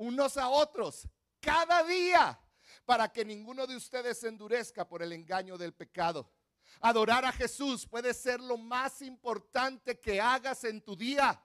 unos 0.00 0.38
a 0.38 0.48
otros 0.48 1.06
cada 1.40 1.84
día 1.84 2.40
para 2.86 3.12
que 3.12 3.22
ninguno 3.22 3.66
de 3.66 3.76
ustedes 3.76 4.18
se 4.18 4.28
endurezca 4.28 4.88
por 4.88 5.02
el 5.02 5.12
engaño 5.12 5.58
del 5.58 5.74
pecado. 5.74 6.32
Adorar 6.80 7.26
a 7.26 7.32
Jesús 7.32 7.86
puede 7.86 8.14
ser 8.14 8.40
lo 8.40 8.56
más 8.56 9.02
importante 9.02 10.00
que 10.00 10.18
hagas 10.18 10.64
en 10.64 10.80
tu 10.80 10.96
día. 10.96 11.42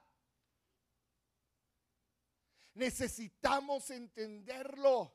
Necesitamos 2.74 3.90
entenderlo. 3.90 5.14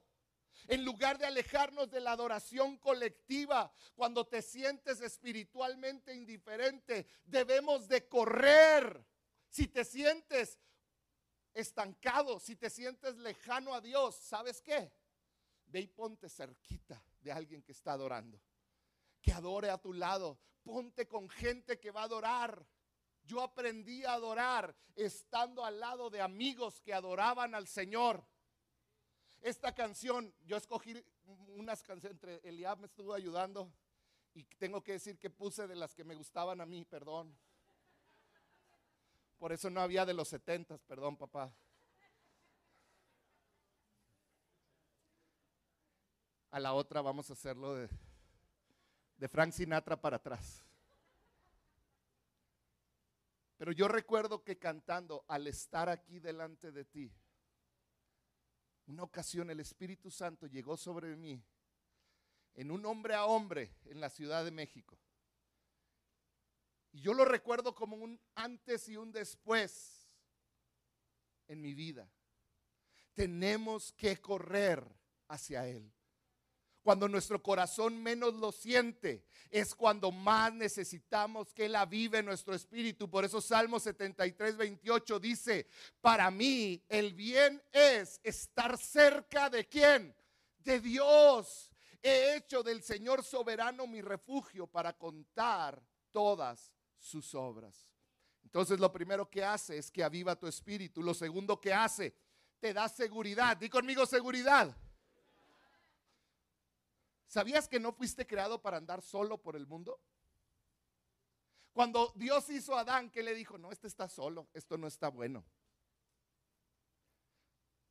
En 0.67 0.85
lugar 0.85 1.17
de 1.17 1.25
alejarnos 1.25 1.89
de 1.89 1.99
la 1.99 2.11
adoración 2.11 2.77
colectiva, 2.77 3.73
cuando 3.95 4.27
te 4.27 4.43
sientes 4.43 5.01
espiritualmente 5.01 6.13
indiferente, 6.13 7.07
debemos 7.25 7.87
de 7.87 8.07
correr. 8.07 9.03
Si 9.49 9.67
te 9.67 9.83
sientes 9.83 10.59
estancado, 11.53 12.39
si 12.39 12.55
te 12.55 12.69
sientes 12.69 13.17
lejano 13.17 13.73
a 13.73 13.81
Dios, 13.81 14.15
¿sabes 14.15 14.61
qué? 14.61 14.91
Ve 15.65 15.81
y 15.81 15.87
ponte 15.87 16.29
cerquita 16.29 17.03
de 17.21 17.31
alguien 17.31 17.61
que 17.61 17.71
está 17.71 17.93
adorando. 17.93 18.41
Que 19.21 19.31
adore 19.31 19.69
a 19.69 19.77
tu 19.77 19.93
lado. 19.93 20.39
Ponte 20.63 21.07
con 21.07 21.29
gente 21.29 21.79
que 21.79 21.91
va 21.91 22.01
a 22.01 22.05
adorar. 22.05 22.65
Yo 23.23 23.41
aprendí 23.41 24.03
a 24.03 24.13
adorar 24.13 24.75
estando 24.95 25.63
al 25.63 25.79
lado 25.79 26.09
de 26.09 26.21
amigos 26.21 26.81
que 26.81 26.93
adoraban 26.93 27.55
al 27.55 27.67
Señor. 27.67 28.25
Esta 29.41 29.73
canción, 29.73 30.33
yo 30.45 30.57
escogí 30.57 31.03
unas 31.55 31.81
canciones, 31.83 32.15
entre 32.15 32.47
Eliab 32.47 32.79
me 32.79 32.87
estuvo 32.87 33.13
ayudando 33.13 33.71
y 34.33 34.43
tengo 34.43 34.83
que 34.83 34.93
decir 34.93 35.17
que 35.17 35.29
puse 35.29 35.67
de 35.67 35.75
las 35.75 35.93
que 35.93 36.03
me 36.03 36.15
gustaban 36.15 36.61
a 36.61 36.65
mí, 36.65 36.85
perdón. 36.85 37.37
Por 39.41 39.51
eso 39.51 39.71
no 39.71 39.81
había 39.81 40.05
de 40.05 40.13
los 40.13 40.27
setentas, 40.27 40.79
perdón 40.83 41.17
papá. 41.17 41.51
A 46.51 46.59
la 46.59 46.73
otra 46.73 47.01
vamos 47.01 47.27
a 47.31 47.33
hacerlo 47.33 47.73
de, 47.73 49.27
Frank 49.27 49.51
Sinatra 49.51 49.99
para 49.99 50.17
atrás. 50.17 50.63
Pero 53.57 53.71
yo 53.71 53.87
recuerdo 53.87 54.43
que 54.43 54.59
cantando, 54.59 55.25
al 55.27 55.47
estar 55.47 55.89
aquí 55.89 56.19
delante 56.19 56.71
de 56.71 56.85
ti, 56.85 57.11
una 58.85 59.01
ocasión 59.01 59.49
el 59.49 59.59
Espíritu 59.59 60.11
Santo 60.11 60.45
llegó 60.45 60.77
sobre 60.77 61.15
mí 61.15 61.43
en 62.53 62.69
un 62.69 62.85
hombre 62.85 63.15
a 63.15 63.25
hombre 63.25 63.73
en 63.85 64.01
la 64.01 64.11
Ciudad 64.11 64.45
de 64.45 64.51
México. 64.51 64.99
Y 66.91 67.01
yo 67.01 67.13
lo 67.13 67.25
recuerdo 67.25 67.73
como 67.73 67.95
un 67.95 68.19
antes 68.35 68.87
y 68.89 68.97
un 68.97 69.11
después 69.11 70.01
en 71.47 71.61
mi 71.61 71.73
vida. 71.73 72.09
Tenemos 73.13 73.91
que 73.93 74.19
correr 74.19 74.83
hacia 75.27 75.67
Él. 75.67 75.91
Cuando 76.81 77.07
nuestro 77.07 77.41
corazón 77.43 78.01
menos 78.01 78.33
lo 78.33 78.51
siente, 78.51 79.23
es 79.51 79.75
cuando 79.75 80.11
más 80.11 80.51
necesitamos 80.53 81.53
que 81.53 81.65
Él 81.65 81.75
avive 81.75 82.23
nuestro 82.23 82.55
espíritu. 82.55 83.09
Por 83.09 83.23
eso 83.23 83.39
Salmo 83.39 83.79
73, 83.79 84.57
28 84.57 85.19
dice, 85.19 85.67
para 86.01 86.31
mí 86.31 86.83
el 86.89 87.13
bien 87.13 87.61
es 87.71 88.19
estar 88.23 88.77
cerca 88.77 89.49
de 89.49 89.67
quién? 89.67 90.15
De 90.57 90.79
Dios. 90.79 91.69
He 92.01 92.35
hecho 92.37 92.63
del 92.63 92.81
Señor 92.81 93.23
soberano 93.23 93.85
mi 93.85 94.01
refugio 94.01 94.65
para 94.65 94.93
contar 94.93 95.79
todas 96.09 96.73
sus 97.01 97.33
obras. 97.35 97.89
Entonces 98.43 98.79
lo 98.79 98.91
primero 98.91 99.29
que 99.29 99.43
hace 99.43 99.77
es 99.77 99.91
que 99.91 100.03
aviva 100.03 100.39
tu 100.39 100.47
espíritu. 100.47 101.01
Lo 101.01 101.13
segundo 101.13 101.59
que 101.59 101.73
hace, 101.73 102.15
te 102.59 102.73
da 102.73 102.87
seguridad. 102.87 103.57
Di 103.57 103.69
conmigo 103.69 104.05
seguridad. 104.05 104.75
¿Sabías 107.27 107.67
que 107.67 107.79
no 107.79 107.93
fuiste 107.93 108.27
creado 108.27 108.61
para 108.61 108.77
andar 108.77 109.01
solo 109.01 109.37
por 109.41 109.55
el 109.55 109.65
mundo? 109.65 109.99
Cuando 111.71 112.11
Dios 112.15 112.49
hizo 112.49 112.75
a 112.75 112.81
Adán, 112.81 113.09
¿qué 113.09 113.23
le 113.23 113.33
dijo? 113.33 113.57
No, 113.57 113.71
este 113.71 113.87
está 113.87 114.09
solo, 114.09 114.49
esto 114.53 114.77
no 114.77 114.87
está 114.87 115.07
bueno. 115.07 115.45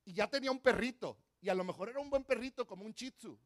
Y 0.04 0.12
ya 0.12 0.28
tenía 0.28 0.50
un 0.50 0.60
perrito, 0.60 1.16
y 1.40 1.48
a 1.48 1.54
lo 1.54 1.64
mejor 1.64 1.88
era 1.88 2.00
un 2.00 2.10
buen 2.10 2.24
perrito 2.24 2.66
como 2.66 2.84
un 2.84 2.92
chitsu. 2.92 3.38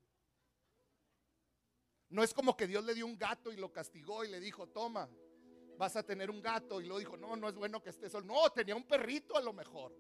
No 2.09 2.25
es 2.25 2.35
como 2.35 2.57
que 2.57 2.67
Dios 2.67 2.85
le 2.85 2.95
dio 2.95 3.07
un 3.07 3.17
gato 3.17 3.53
y 3.53 3.57
lo 3.57 3.73
castigó 3.73 4.25
y 4.25 4.29
le 4.29 4.41
dijo, 4.41 4.69
toma, 4.69 5.09
vas 5.77 5.97
a 5.97 6.03
tener 6.03 6.31
un 6.31 6.41
gato. 6.41 6.81
Y 6.81 6.87
lo 6.87 6.99
dijo, 6.99 7.17
no, 7.17 7.37
no 7.37 7.49
es 7.49 7.55
bueno 7.55 7.83
que 7.83 7.91
esté 7.91 8.09
solo. 8.09 8.27
No, 8.27 8.51
tenía 8.51 8.77
un 8.77 8.85
perrito 8.85 9.37
a 9.37 9.41
lo 9.41 9.53
mejor. 9.53 9.95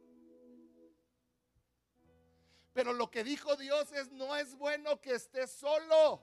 Pero 2.73 2.93
lo 2.93 3.11
que 3.11 3.23
dijo 3.23 3.55
Dios 3.57 3.93
es, 3.93 4.11
no 4.11 4.35
es 4.37 4.57
bueno 4.57 5.01
que 5.01 5.15
estés 5.15 5.51
solo. 5.53 6.21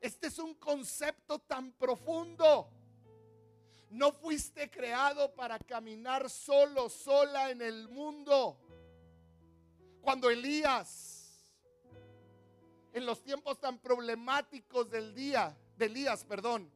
Este 0.00 0.28
es 0.28 0.38
un 0.38 0.54
concepto 0.54 1.38
tan 1.38 1.72
profundo. 1.72 2.70
No 3.90 4.12
fuiste 4.12 4.70
creado 4.70 5.34
para 5.34 5.58
caminar 5.58 6.30
solo, 6.30 6.88
sola 6.88 7.50
en 7.50 7.62
el 7.62 7.88
mundo. 7.88 8.58
Cuando 10.00 10.30
Elías, 10.30 11.20
en 12.92 13.06
los 13.06 13.22
tiempos 13.22 13.58
tan 13.58 13.78
problemáticos 13.78 14.90
del 14.90 15.14
día, 15.14 15.56
de 15.76 15.86
Elías, 15.86 16.24
perdón, 16.24 16.70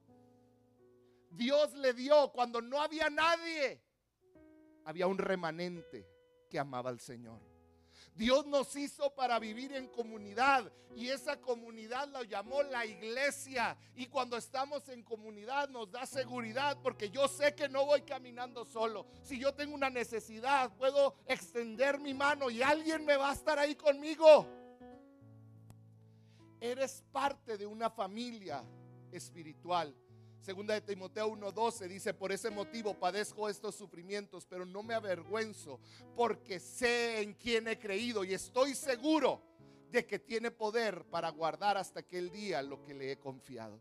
Dios 1.37 1.75
le 1.75 1.93
dio 1.93 2.31
cuando 2.33 2.61
no 2.61 2.81
había 2.81 3.11
nadie, 3.11 3.81
había 4.85 5.07
un 5.07 5.19
remanente 5.19 6.09
que 6.49 6.59
amaba 6.59 6.91
al 6.91 7.01
Señor. 7.01 7.41
Dios 8.15 8.47
nos 8.47 8.77
hizo 8.77 9.13
para 9.15 9.41
vivir 9.41 9.73
en 9.73 9.89
comunidad 9.89 10.71
y 10.95 11.09
esa 11.09 11.41
comunidad 11.41 12.09
la 12.09 12.23
llamó 12.23 12.63
la 12.63 12.87
iglesia. 12.87 13.77
Y 13.97 14.07
cuando 14.07 14.37
estamos 14.37 14.89
en 14.89 15.03
comunidad 15.03 15.69
nos 15.69 15.91
da 15.91 16.07
seguridad 16.07 16.79
porque 16.81 17.11
yo 17.11 17.27
sé 17.27 17.55
que 17.57 17.69
no 17.69 17.85
voy 17.85 18.03
caminando 18.03 18.65
solo. 18.65 19.07
Si 19.23 19.39
yo 19.39 19.53
tengo 19.55 19.75
una 19.75 19.91
necesidad, 19.91 20.71
puedo 20.77 21.17
extender 21.27 21.99
mi 21.99 22.15
mano 22.15 22.51
y 22.51 22.63
alguien 22.63 23.05
me 23.05 23.17
va 23.17 23.31
a 23.31 23.35
estar 23.35 23.59
ahí 23.59 23.75
conmigo. 23.75 24.47
Eres 26.61 27.03
parte 27.11 27.59
de 27.59 27.67
una 27.67 27.91
familia 27.91 28.65
espiritual. 29.11 29.95
Segunda 30.45 30.75
de 30.75 30.83
Timoteo 30.83 31.31
1:12 31.31 31.89
dice, 31.89 32.13
por 32.13 32.31
ese 32.31 32.51
motivo 32.51 32.93
padezco 32.93 33.49
estos 33.49 33.77
sufrimientos, 33.77 34.45
pero 34.45 34.67
no 34.67 34.83
me 34.83 34.93
avergüenzo, 34.93 35.81
porque 36.15 36.61
sé 36.61 37.23
en 37.23 37.33
quién 37.33 37.67
he 37.67 37.79
creído 37.79 38.25
y 38.25 38.35
estoy 38.35 38.75
seguro 38.75 39.41
de 39.91 40.05
que 40.05 40.19
tiene 40.19 40.51
poder 40.51 41.07
para 41.07 41.31
guardar 41.31 41.79
hasta 41.79 42.01
aquel 42.01 42.31
día 42.31 42.61
lo 42.61 42.83
que 42.83 42.93
le 42.93 43.13
he 43.13 43.19
confiado. 43.19 43.81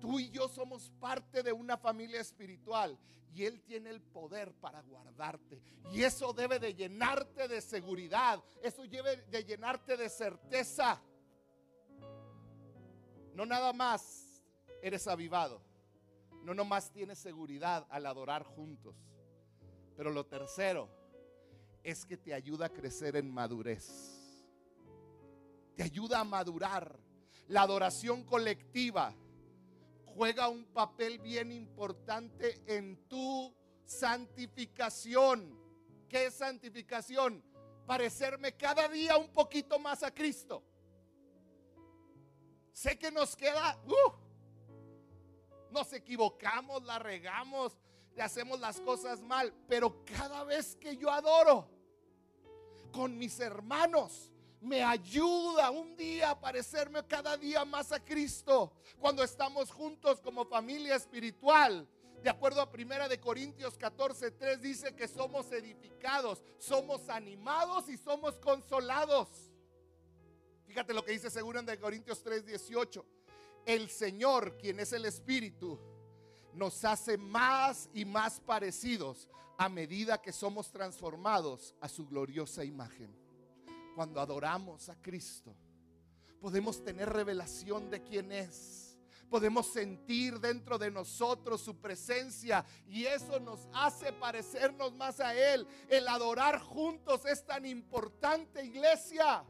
Tú 0.00 0.18
y 0.18 0.30
yo 0.30 0.48
somos 0.48 0.90
parte 0.98 1.42
de 1.42 1.52
una 1.52 1.76
familia 1.76 2.22
espiritual 2.22 2.98
y 3.34 3.44
Él 3.44 3.60
tiene 3.60 3.90
el 3.90 4.00
poder 4.00 4.54
para 4.54 4.80
guardarte. 4.80 5.60
Y 5.92 6.04
eso 6.04 6.32
debe 6.32 6.58
de 6.58 6.72
llenarte 6.72 7.48
de 7.48 7.60
seguridad, 7.60 8.42
eso 8.62 8.86
debe 8.86 9.16
de 9.30 9.44
llenarte 9.44 9.98
de 9.98 10.08
certeza. 10.08 11.02
No 13.34 13.44
nada 13.44 13.74
más 13.74 14.42
eres 14.80 15.06
avivado 15.06 15.70
no 16.42 16.54
nomás 16.54 16.90
tienes 16.90 17.18
seguridad 17.18 17.86
al 17.90 18.06
adorar 18.06 18.42
juntos, 18.44 18.96
pero 19.96 20.10
lo 20.10 20.26
tercero 20.26 20.88
es 21.82 22.04
que 22.04 22.16
te 22.16 22.34
ayuda 22.34 22.66
a 22.66 22.72
crecer 22.72 23.16
en 23.16 23.32
madurez. 23.32 24.18
Te 25.76 25.82
ayuda 25.82 26.20
a 26.20 26.24
madurar. 26.24 26.98
La 27.48 27.62
adoración 27.62 28.24
colectiva 28.24 29.14
juega 30.14 30.48
un 30.48 30.64
papel 30.66 31.18
bien 31.18 31.50
importante 31.52 32.62
en 32.66 32.96
tu 33.08 33.54
santificación. 33.84 35.58
¿Qué 36.08 36.26
es 36.26 36.34
santificación? 36.34 37.42
Parecerme 37.86 38.52
cada 38.56 38.88
día 38.88 39.16
un 39.16 39.28
poquito 39.28 39.78
más 39.78 40.02
a 40.02 40.12
Cristo. 40.12 40.62
Sé 42.72 42.98
que 42.98 43.10
nos 43.10 43.36
queda, 43.36 43.78
uh, 43.86 44.12
nos 45.72 45.92
equivocamos, 45.92 46.82
la 46.84 46.98
regamos, 46.98 47.76
le 48.14 48.22
hacemos 48.22 48.60
las 48.60 48.80
cosas 48.80 49.20
mal, 49.20 49.52
pero 49.68 50.04
cada 50.04 50.44
vez 50.44 50.76
que 50.76 50.96
yo 50.96 51.10
adoro 51.10 51.68
con 52.92 53.16
mis 53.16 53.40
hermanos, 53.40 54.30
me 54.60 54.84
ayuda 54.84 55.70
un 55.70 55.96
día 55.96 56.30
a 56.30 56.40
parecerme 56.40 57.04
cada 57.06 57.36
día 57.36 57.64
más 57.64 57.90
a 57.90 57.98
Cristo. 57.98 58.72
Cuando 59.00 59.24
estamos 59.24 59.72
juntos 59.72 60.20
como 60.20 60.44
familia 60.44 60.94
espiritual, 60.94 61.88
de 62.22 62.30
acuerdo 62.30 62.60
a 62.60 62.70
Primera 62.70 63.08
de 63.08 63.18
Corintios 63.18 63.76
14, 63.76 64.30
3 64.30 64.62
dice 64.62 64.94
que 64.94 65.08
somos 65.08 65.50
edificados, 65.50 66.44
somos 66.58 67.08
animados 67.08 67.88
y 67.88 67.96
somos 67.96 68.38
consolados. 68.38 69.28
Fíjate 70.66 70.94
lo 70.94 71.04
que 71.04 71.12
dice 71.12 71.28
seguro 71.28 71.58
en 71.58 71.66
de 71.66 71.80
Corintios 71.80 72.22
3, 72.22 72.46
18 72.46 73.04
el 73.66 73.88
Señor, 73.88 74.56
quien 74.58 74.80
es 74.80 74.92
el 74.92 75.04
Espíritu, 75.04 75.78
nos 76.54 76.84
hace 76.84 77.16
más 77.16 77.88
y 77.94 78.04
más 78.04 78.40
parecidos 78.40 79.28
a 79.56 79.68
medida 79.68 80.20
que 80.20 80.32
somos 80.32 80.70
transformados 80.70 81.74
a 81.80 81.88
su 81.88 82.06
gloriosa 82.06 82.64
imagen. 82.64 83.14
Cuando 83.94 84.20
adoramos 84.20 84.88
a 84.88 85.00
Cristo, 85.00 85.54
podemos 86.40 86.82
tener 86.82 87.08
revelación 87.08 87.90
de 87.90 88.02
quién 88.02 88.32
es. 88.32 88.98
Podemos 89.30 89.72
sentir 89.72 90.38
dentro 90.40 90.76
de 90.76 90.90
nosotros 90.90 91.62
su 91.62 91.80
presencia 91.80 92.66
y 92.86 93.06
eso 93.06 93.40
nos 93.40 93.66
hace 93.72 94.12
parecernos 94.12 94.92
más 94.94 95.20
a 95.20 95.34
Él. 95.34 95.66
El 95.88 96.06
adorar 96.08 96.60
juntos 96.60 97.24
es 97.24 97.46
tan 97.46 97.64
importante, 97.64 98.62
iglesia. 98.64 99.42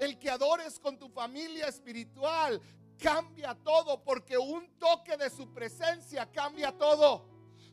El 0.00 0.18
que 0.18 0.30
adores 0.30 0.80
con 0.80 0.98
tu 0.98 1.10
familia 1.10 1.68
espiritual 1.68 2.58
cambia 2.98 3.54
todo 3.54 4.02
porque 4.02 4.38
un 4.38 4.66
toque 4.78 5.14
de 5.18 5.28
su 5.28 5.52
presencia 5.52 6.24
cambia 6.32 6.72
todo. 6.72 7.28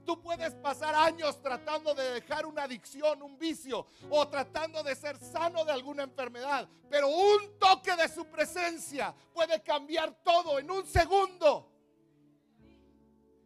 Tú 0.06 0.22
puedes 0.22 0.54
pasar 0.56 0.94
años 0.94 1.42
tratando 1.42 1.96
de 1.96 2.12
dejar 2.12 2.46
una 2.46 2.63
adicción, 2.63 3.22
un 3.22 3.40
vicio 3.40 3.88
o 4.10 4.28
tratando 4.28 4.84
de 4.84 4.94
ser 4.94 5.18
sano 5.18 5.63
de 5.63 5.72
alguna 5.72 6.04
enfermedad, 6.04 6.68
pero 6.90 7.08
un 7.08 7.58
toque 7.58 7.96
de 7.96 8.10
su 8.10 8.26
presencia 8.26 9.16
puede 9.34 9.63
cambiar 9.63 10.13
todo 10.22 10.60
en 10.60 10.70
un 10.70 10.86
segundo. 10.86 11.72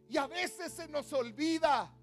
Y 0.09 0.17
a 0.17 0.25
veces 0.25 0.73
se 0.73 0.87
nos 0.87 1.13
olvida 1.13 1.93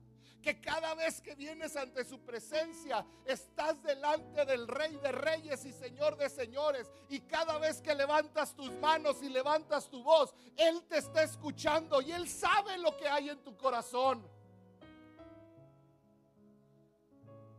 que 0.49 0.61
cada 0.63 0.95
vez 0.95 1.21
que 1.21 1.35
vienes 1.35 1.77
ante 1.77 2.07
su 2.07 2.21
presencia, 2.21 3.05
estás 3.27 3.83
delante 3.83 4.47
del 4.47 4.67
Rey 4.67 4.97
de 4.97 5.13
Reyes 5.13 5.63
y 5.67 5.73
Señor 5.75 6.17
de 6.17 6.31
Señores. 6.31 6.91
Y 7.11 7.21
cada 7.21 7.59
vez 7.59 7.83
que 7.83 7.95
levantas 7.95 8.55
tus 8.55 8.73
manos 8.81 9.23
y 9.23 9.29
levantas 9.29 9.91
tu 9.91 10.03
voz, 10.03 10.35
Él 10.57 10.83
te 10.89 10.97
está 10.97 11.23
escuchando 11.23 12.01
y 12.01 12.13
Él 12.13 12.27
sabe 12.27 12.79
lo 12.79 12.97
que 12.97 13.07
hay 13.07 13.29
en 13.29 13.45
tu 13.45 13.59
corazón. 13.59 14.27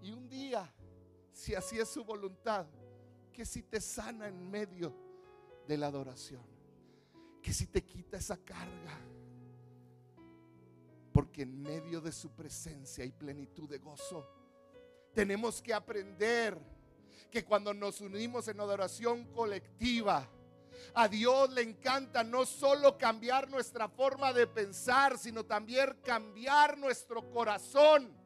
Y 0.02 0.12
un 0.12 0.28
día, 0.28 0.68
si 1.32 1.54
así 1.54 1.78
es 1.78 1.90
su 1.90 2.04
voluntad, 2.04 2.66
que 3.32 3.46
si 3.46 3.62
te 3.62 3.80
sana 3.80 4.28
en 4.30 4.50
medio 4.50 4.96
de 5.68 5.78
la 5.78 5.86
adoración, 5.86 6.42
que 7.40 7.54
si 7.54 7.68
te 7.68 7.86
quita 7.86 8.18
esa 8.18 8.38
carga 8.38 9.00
porque 11.12 11.44
en 11.44 11.62
medio 11.62 12.02
de 12.02 12.12
su 12.12 12.32
presencia 12.32 13.04
hay 13.04 13.12
plenitud 13.12 13.70
de 13.70 13.80
gozo. 13.80 14.28
Tenemos 15.14 15.62
que 15.62 15.74
aprender 15.74 16.58
que 17.32 17.44
cuando 17.44 17.74
nos 17.74 18.02
unimos 18.02 18.48
en 18.48 18.60
adoración 18.60 19.26
colectiva, 19.34 20.28
a 20.94 21.08
Dios 21.08 21.52
le 21.52 21.62
encanta 21.62 22.24
no 22.24 22.46
solo 22.46 22.98
cambiar 22.98 23.50
nuestra 23.50 23.88
forma 23.88 24.34
de 24.34 24.48
pensar, 24.48 25.18
sino 25.18 25.46
también 25.46 25.98
cambiar 26.04 26.78
nuestro 26.78 27.30
corazón. 27.32 28.19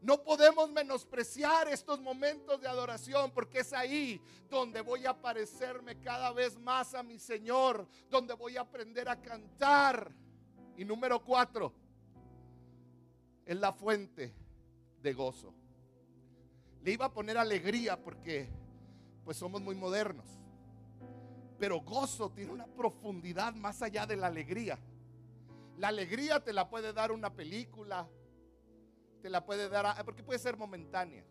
No 0.00 0.22
podemos 0.22 0.70
menospreciar 0.70 1.68
estos 1.68 2.00
momentos 2.00 2.60
de 2.60 2.68
adoración 2.68 3.32
porque 3.32 3.60
es 3.60 3.72
ahí 3.72 4.20
donde 4.48 4.80
voy 4.80 5.06
a 5.06 5.20
parecerme 5.20 5.98
cada 6.00 6.32
vez 6.32 6.56
más 6.58 6.94
a 6.94 7.02
mi 7.02 7.18
Señor, 7.18 7.86
donde 8.08 8.34
voy 8.34 8.56
a 8.56 8.60
aprender 8.60 9.08
a 9.08 9.20
cantar. 9.20 10.12
Y 10.76 10.84
número 10.84 11.24
cuatro, 11.24 11.72
es 13.44 13.56
la 13.58 13.72
fuente 13.72 14.32
de 15.02 15.12
gozo. 15.12 15.52
Le 16.82 16.92
iba 16.92 17.06
a 17.06 17.12
poner 17.12 17.36
alegría 17.36 18.00
porque 18.00 18.48
pues 19.24 19.36
somos 19.36 19.60
muy 19.60 19.74
modernos. 19.74 20.26
Pero 21.58 21.80
gozo 21.80 22.30
tiene 22.30 22.52
una 22.52 22.66
profundidad 22.66 23.52
más 23.54 23.82
allá 23.82 24.06
de 24.06 24.16
la 24.16 24.28
alegría. 24.28 24.78
La 25.76 25.88
alegría 25.88 26.42
te 26.42 26.52
la 26.52 26.68
puede 26.68 26.92
dar 26.92 27.10
una 27.10 27.32
película, 27.34 28.08
te 29.18 29.28
la 29.28 29.44
puede 29.44 29.68
dar, 29.68 30.04
porque 30.04 30.22
puede 30.22 30.38
ser 30.38 30.56
momentánea. 30.56 31.24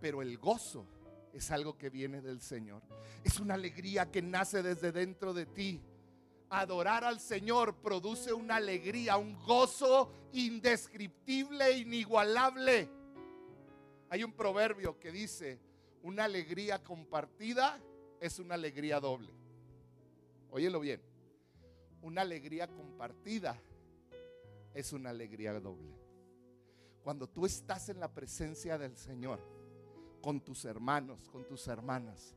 Pero 0.00 0.22
el 0.22 0.38
gozo 0.38 0.86
es 1.32 1.50
algo 1.50 1.76
que 1.76 1.90
viene 1.90 2.20
del 2.20 2.40
Señor. 2.40 2.82
Es 3.24 3.40
una 3.40 3.54
alegría 3.54 4.10
que 4.10 4.22
nace 4.22 4.62
desde 4.62 4.92
dentro 4.92 5.32
de 5.32 5.46
ti. 5.46 5.80
Adorar 6.50 7.04
al 7.04 7.18
Señor 7.20 7.76
produce 7.76 8.32
una 8.32 8.56
alegría, 8.56 9.16
un 9.16 9.42
gozo 9.44 10.12
indescriptible, 10.32 11.78
inigualable. 11.78 12.88
Hay 14.10 14.22
un 14.22 14.32
proverbio 14.32 14.98
que 14.98 15.10
dice, 15.10 15.58
una 16.02 16.24
alegría 16.24 16.82
compartida 16.82 17.80
es 18.20 18.38
una 18.38 18.54
alegría 18.54 19.00
doble. 19.00 19.32
Óyelo 20.50 20.80
bien. 20.80 21.00
Una 22.02 22.22
alegría 22.22 22.66
compartida 22.66 23.58
es 24.74 24.92
una 24.92 25.10
alegría 25.10 25.58
doble. 25.60 26.01
Cuando 27.02 27.28
tú 27.28 27.46
estás 27.46 27.88
en 27.88 27.98
la 27.98 28.12
presencia 28.12 28.78
del 28.78 28.96
Señor, 28.96 29.40
con 30.20 30.40
tus 30.40 30.64
hermanos, 30.64 31.28
con 31.28 31.46
tus 31.46 31.66
hermanas, 31.66 32.36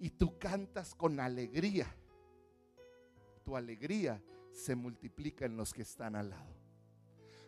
y 0.00 0.10
tú 0.10 0.38
cantas 0.38 0.94
con 0.94 1.20
alegría, 1.20 1.86
tu 3.44 3.56
alegría 3.56 4.22
se 4.50 4.74
multiplica 4.74 5.44
en 5.44 5.56
los 5.56 5.72
que 5.72 5.82
están 5.82 6.16
al 6.16 6.30
lado. 6.30 6.54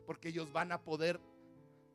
Porque 0.07 0.29
ellos 0.29 0.53
van 0.53 0.73
a 0.73 0.83
poder 0.83 1.21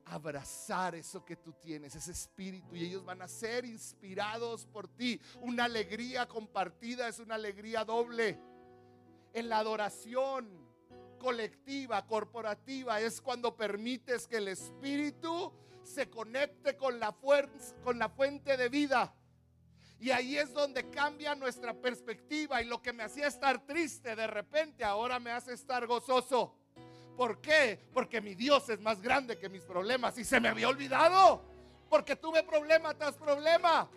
abrazar 0.06 0.96
eso 0.96 1.24
que 1.24 1.36
tú 1.36 1.54
tienes, 1.54 1.96
ese 1.96 2.12
espíritu, 2.12 2.76
y 2.76 2.86
ellos 2.86 3.06
van 3.06 3.22
a 3.22 3.28
ser 3.28 3.66
inspirados 3.66 4.66
por 4.66 4.88
ti. 4.88 5.22
Una 5.42 5.66
alegría 5.66 6.28
compartida 6.28 7.08
es 7.08 7.20
una 7.20 7.36
alegría 7.36 7.86
doble. 7.86 8.40
En 9.34 9.50
la 9.50 9.60
adoración 9.60 10.63
colectiva, 11.24 12.06
corporativa, 12.06 13.00
es 13.00 13.22
cuando 13.22 13.56
permites 13.56 14.28
que 14.28 14.38
el 14.38 14.50
espíritu 14.50 15.54
se 15.82 16.10
conecte 16.10 16.76
con 16.76 17.00
la, 17.00 17.16
con 17.82 17.98
la 17.98 18.10
fuente 18.10 18.58
de 18.58 18.68
vida. 18.68 19.16
Y 20.02 20.12
ahí 20.12 20.38
es 20.38 20.54
donde 20.54 20.90
cambia 20.90 21.34
nuestra 21.34 21.74
perspectiva 21.74 22.62
y 22.62 22.66
lo 22.66 22.82
que 22.82 22.92
me 22.92 23.04
hacía 23.04 23.28
estar 23.28 23.66
triste 23.66 24.18
de 24.18 24.28
repente 24.28 24.84
ahora 24.84 25.18
me 25.18 25.32
hace 25.32 25.54
estar 25.54 25.88
gozoso. 25.88 26.58
¿Por 27.16 27.40
qué? 27.40 27.80
Porque 27.94 28.20
mi 28.20 28.36
Dios 28.36 28.68
es 28.68 28.82
más 28.82 29.02
grande 29.02 29.38
que 29.38 29.48
mis 29.48 29.64
problemas 29.64 30.18
y 30.18 30.26
se 30.26 30.42
me 30.42 30.50
había 30.50 30.68
olvidado. 30.68 31.42
Porque 31.90 32.18
tuve 32.18 32.44
problema 32.44 32.94
tras 32.96 33.16
problema. 33.16 33.90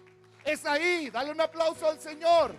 Es 0.44 0.64
ahí, 0.64 1.10
dale 1.10 1.32
un 1.32 1.40
aplauso 1.40 1.88
al 1.88 1.98
Señor. 1.98 2.54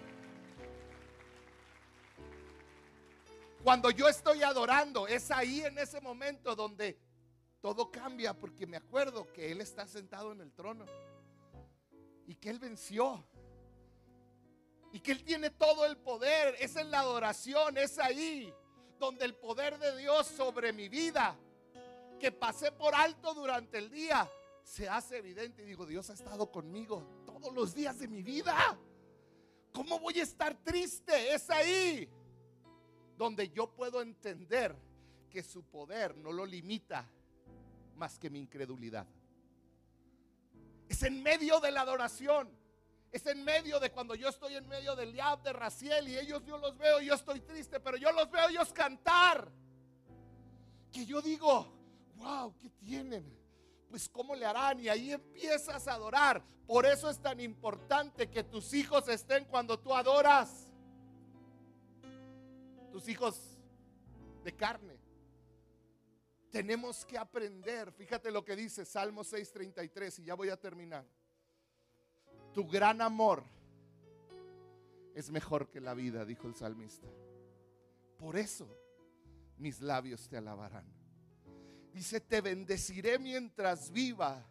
Cuando 3.67 3.91
yo 3.91 4.08
estoy 4.08 4.43
adorando, 4.43 5.08
es 5.08 5.30
ahí 5.30 5.60
en 5.60 5.77
ese 5.77 5.99
momento 5.99 6.56
donde 6.56 6.97
todo 7.60 7.91
cambia 7.91 8.34
porque 8.34 8.65
me 8.65 8.77
acuerdo 8.77 9.30
que 9.34 9.51
Él 9.51 9.60
está 9.60 9.86
sentado 9.86 10.32
en 10.32 10.39
el 10.39 10.53
trono 10.53 10.86
y 12.25 12.36
que 12.36 12.49
Él 12.49 12.60
venció 12.60 13.27
y 14.93 15.01
que 15.01 15.12
Él 15.12 15.21
tiene 15.25 15.49
todo 15.49 15.86
el 15.86 15.97
poder. 15.97 16.56
Es 16.62 16.77
en 16.77 16.89
la 16.89 17.01
adoración, 17.01 17.77
es 17.77 17.99
ahí 17.99 18.53
donde 18.97 19.25
el 19.25 19.36
poder 19.36 19.77
de 19.80 19.97
Dios 19.97 20.27
sobre 20.27 20.71
mi 20.71 20.88
vida, 20.88 21.36
que 22.21 22.32
pasé 22.32 22.71
por 22.71 22.95
alto 22.95 23.34
durante 23.34 23.80
el 23.80 23.91
día, 23.91 24.32
se 24.63 24.88
hace 24.88 25.17
evidente. 25.17 25.63
Y 25.63 25.65
digo, 25.65 25.86
Dios 25.86 26.10
ha 26.10 26.13
estado 26.13 26.49
conmigo 26.49 27.06
todos 27.25 27.53
los 27.53 27.75
días 27.75 27.99
de 27.99 28.08
mi 28.08 28.23
vida. 28.23 28.80
¿Cómo 29.73 29.99
voy 29.99 30.21
a 30.21 30.23
estar 30.23 30.56
triste? 30.63 31.34
Es 31.34 31.49
ahí 31.49 32.10
donde 33.17 33.49
yo 33.49 33.71
puedo 33.73 34.01
entender 34.01 34.75
que 35.30 35.43
su 35.43 35.63
poder 35.63 36.15
no 36.17 36.32
lo 36.32 36.45
limita 36.45 37.06
más 37.95 38.17
que 38.19 38.30
mi 38.30 38.39
incredulidad. 38.39 39.08
Es 40.88 41.03
en 41.03 41.21
medio 41.21 41.60
de 41.60 41.71
la 41.71 41.82
adoración 41.82 42.49
es 43.12 43.25
en 43.25 43.43
medio 43.43 43.80
de 43.80 43.91
cuando 43.91 44.15
yo 44.15 44.30
estoy 44.30 44.56
en 44.56 44.67
medio 44.67 44.95
del 44.95 45.13
Yab 45.13 45.41
de 45.41 45.53
Raciel 45.53 46.08
y 46.08 46.17
ellos 46.17 46.43
yo 46.45 46.58
los 46.58 46.77
veo, 46.77 46.99
yo 47.01 47.13
estoy 47.13 47.39
triste, 47.39 47.80
pero 47.80 47.97
yo 47.97 48.12
los 48.12 48.30
veo 48.30 48.49
ellos 48.49 48.71
cantar. 48.73 49.49
Que 50.91 51.06
yo 51.06 51.21
digo, 51.21 51.67
wow, 52.15 52.53
¿qué 52.58 52.69
tienen? 52.69 53.25
Pues 53.89 54.10
cómo 54.10 54.36
le 54.36 54.45
harán 54.45 54.80
y 54.80 54.89
ahí 54.89 55.13
empiezas 55.13 55.88
a 55.88 55.93
adorar. 55.93 56.43
Por 56.65 56.86
eso 56.86 57.10
es 57.10 57.19
tan 57.21 57.39
importante 57.39 58.30
que 58.30 58.43
tus 58.43 58.73
hijos 58.73 59.08
estén 59.08 59.45
cuando 59.45 59.80
tú 59.80 59.93
adoras. 59.93 60.66
Hijos 63.05 63.60
de 64.43 64.55
carne. 64.55 64.97
Tenemos 66.49 67.05
que 67.05 67.17
aprender. 67.17 67.91
Fíjate 67.91 68.31
lo 68.31 68.45
que 68.45 68.55
dice 68.55 68.86
Salmo 68.86 69.23
6:33 69.23 70.19
y 70.19 70.23
ya 70.23 70.36
voy 70.36 70.49
a 70.49 70.57
terminar. 70.57 71.05
Tu 72.53 72.65
gran 72.65 73.01
amor 73.01 73.43
es 75.13 75.29
mejor 75.29 75.69
que 75.69 75.81
la 75.81 75.93
vida, 75.93 76.23
dijo 76.25 76.47
el 76.47 76.55
salmista. 76.55 77.07
Por 78.17 78.38
eso 78.38 78.67
mis 79.57 79.81
labios 79.81 80.29
te 80.29 80.38
alabarán. 80.38 80.86
Dice, 81.91 82.19
te 82.21 82.41
bendeciré 82.41 83.17
mientras 83.17 83.91
viva 83.91 84.45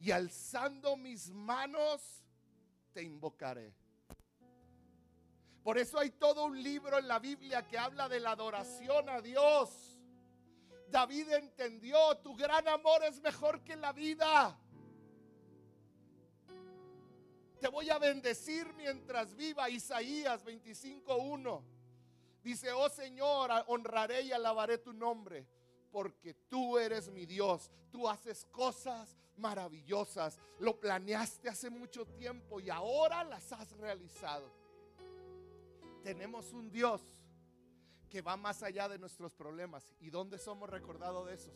y 0.00 0.10
alzando 0.10 0.96
mis 0.96 1.30
manos 1.30 2.24
te 2.92 3.02
invocaré. 3.02 3.74
Por 5.66 5.78
eso 5.78 5.98
hay 5.98 6.10
todo 6.10 6.44
un 6.44 6.62
libro 6.62 6.96
en 6.96 7.08
la 7.08 7.18
Biblia 7.18 7.66
que 7.66 7.76
habla 7.76 8.08
de 8.08 8.20
la 8.20 8.30
adoración 8.30 9.08
a 9.08 9.20
Dios. 9.20 9.98
David 10.88 11.28
entendió, 11.32 12.16
tu 12.18 12.36
gran 12.36 12.68
amor 12.68 13.02
es 13.02 13.20
mejor 13.20 13.64
que 13.64 13.74
la 13.74 13.92
vida. 13.92 14.56
Te 17.60 17.66
voy 17.66 17.90
a 17.90 17.98
bendecir 17.98 18.72
mientras 18.74 19.34
viva. 19.34 19.68
Isaías 19.68 20.44
25.1. 20.44 21.64
Dice, 22.44 22.70
oh 22.70 22.88
Señor, 22.88 23.50
honraré 23.66 24.22
y 24.22 24.30
alabaré 24.30 24.78
tu 24.78 24.92
nombre, 24.92 25.48
porque 25.90 26.32
tú 26.48 26.78
eres 26.78 27.08
mi 27.08 27.26
Dios. 27.26 27.72
Tú 27.90 28.08
haces 28.08 28.44
cosas 28.52 29.16
maravillosas. 29.36 30.38
Lo 30.60 30.78
planeaste 30.78 31.48
hace 31.48 31.70
mucho 31.70 32.06
tiempo 32.06 32.60
y 32.60 32.70
ahora 32.70 33.24
las 33.24 33.52
has 33.52 33.72
realizado. 33.72 34.64
Tenemos 36.06 36.52
un 36.52 36.70
Dios 36.70 37.02
que 38.08 38.22
va 38.22 38.36
más 38.36 38.62
allá 38.62 38.88
de 38.88 38.96
nuestros 38.96 39.34
problemas. 39.34 39.92
¿Y 39.98 40.08
dónde 40.08 40.38
somos 40.38 40.70
recordados 40.70 41.26
de 41.26 41.34
esos? 41.34 41.52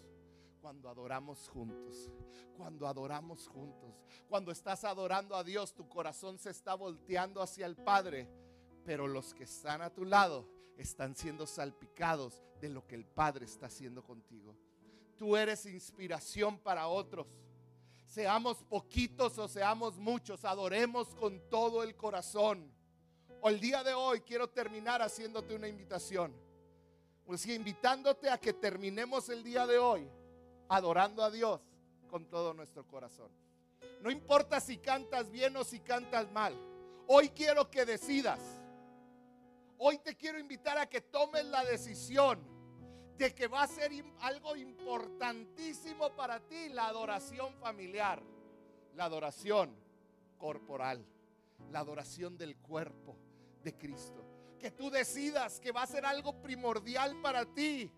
cuando 0.61 0.89
adoramos 0.89 1.49
juntos, 1.49 2.11
cuando 2.57 2.89
adoramos 2.89 3.47
juntos. 3.47 3.95
Cuando 4.29 4.51
estás 4.51 4.83
adorando 4.83 5.37
a 5.37 5.45
Dios, 5.45 5.73
tu 5.73 5.89
corazón 5.89 6.37
se 6.37 6.51
está 6.51 6.75
volteando 6.75 7.41
hacia 7.41 7.65
el 7.65 7.77
Padre, 7.77 8.29
pero 8.85 9.07
los 9.07 9.33
que 9.33 9.45
están 9.45 9.83
a 9.83 9.91
tu 9.91 10.05
lado 10.05 10.49
están 10.77 11.15
siendo 11.15 11.47
salpicados 11.47 12.43
de 12.61 12.71
lo 12.71 12.85
que 12.89 12.97
el 12.97 13.07
Padre 13.07 13.45
está 13.47 13.67
haciendo 13.67 14.03
contigo. 14.03 14.57
Tú 15.17 15.37
eres 15.37 15.65
inspiración 15.65 16.59
para 16.59 16.89
otros. 16.89 17.29
Seamos 18.05 18.65
poquitos 18.65 19.39
o 19.39 19.47
seamos 19.47 19.97
muchos, 19.97 20.45
adoremos 20.45 21.15
con 21.15 21.41
todo 21.49 21.85
el 21.85 21.97
corazón. 21.97 22.80
O 23.43 23.49
el 23.49 23.59
día 23.59 23.83
de 23.83 23.95
hoy 23.95 24.21
quiero 24.21 24.49
terminar 24.51 25.01
haciéndote 25.01 25.55
una 25.55 25.67
invitación. 25.67 26.35
Pues 27.25 27.47
invitándote 27.47 28.29
a 28.29 28.39
que 28.39 28.53
terminemos 28.53 29.29
el 29.31 29.43
día 29.43 29.67
de 29.67 29.79
hoy 29.79 30.11
adorando 30.69 31.23
a 31.23 31.31
Dios 31.31 31.61
con 32.09 32.27
todo 32.27 32.53
nuestro 32.53 32.87
corazón. 32.87 33.31
No 34.03 34.11
importa 34.11 34.61
si 34.61 34.77
cantas 34.77 35.31
bien 35.31 35.57
o 35.57 35.65
si 35.65 35.81
cantas 35.81 36.31
mal. 36.33 36.55
Hoy 37.07 37.31
quiero 37.31 37.71
que 37.71 37.87
decidas. 37.87 38.41
Hoy 39.79 39.99
te 39.99 40.17
quiero 40.17 40.39
invitar 40.39 40.77
a 40.77 40.87
que 40.87 41.01
tomes 41.01 41.45
la 41.47 41.65
decisión 41.65 42.39
de 43.17 43.35
que 43.35 43.49
va 43.49 43.63
a 43.63 43.69
ser 43.69 43.91
algo 44.21 44.55
importantísimo 44.57 46.15
para 46.15 46.41
ti 46.41 46.69
la 46.71 46.89
adoración 46.89 47.55
familiar, 47.55 48.23
la 48.95 49.05
adoración 49.05 49.75
corporal, 50.37 51.05
la 51.71 51.81
adoración 51.81 52.37
del 52.37 52.57
cuerpo 52.57 53.17
de 53.63 53.77
Cristo. 53.77 54.25
Que 54.59 54.71
tú 54.71 54.91
decidas 54.91 55.59
que 55.59 55.73
va 55.73 55.83
a 55.83 55.87
ser 55.87 56.05
algo 56.05 56.41
primordial 56.43 57.21
para 57.21 57.45
ti. 57.45 57.91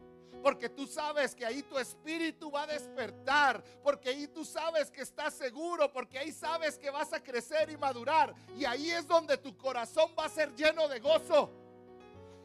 Porque 0.42 0.68
tú 0.68 0.86
sabes 0.86 1.34
que 1.34 1.44
ahí 1.44 1.62
tu 1.62 1.78
espíritu 1.78 2.50
va 2.50 2.62
a 2.62 2.66
despertar. 2.66 3.62
Porque 3.82 4.10
ahí 4.10 4.28
tú 4.28 4.44
sabes 4.44 4.90
que 4.90 5.02
estás 5.02 5.34
seguro. 5.34 5.92
Porque 5.92 6.18
ahí 6.18 6.32
sabes 6.32 6.78
que 6.78 6.90
vas 6.90 7.12
a 7.12 7.22
crecer 7.22 7.70
y 7.70 7.76
madurar. 7.76 8.34
Y 8.56 8.64
ahí 8.64 8.90
es 8.90 9.06
donde 9.06 9.36
tu 9.38 9.56
corazón 9.56 10.12
va 10.18 10.26
a 10.26 10.28
ser 10.28 10.54
lleno 10.54 10.88
de 10.88 11.00
gozo. 11.00 11.50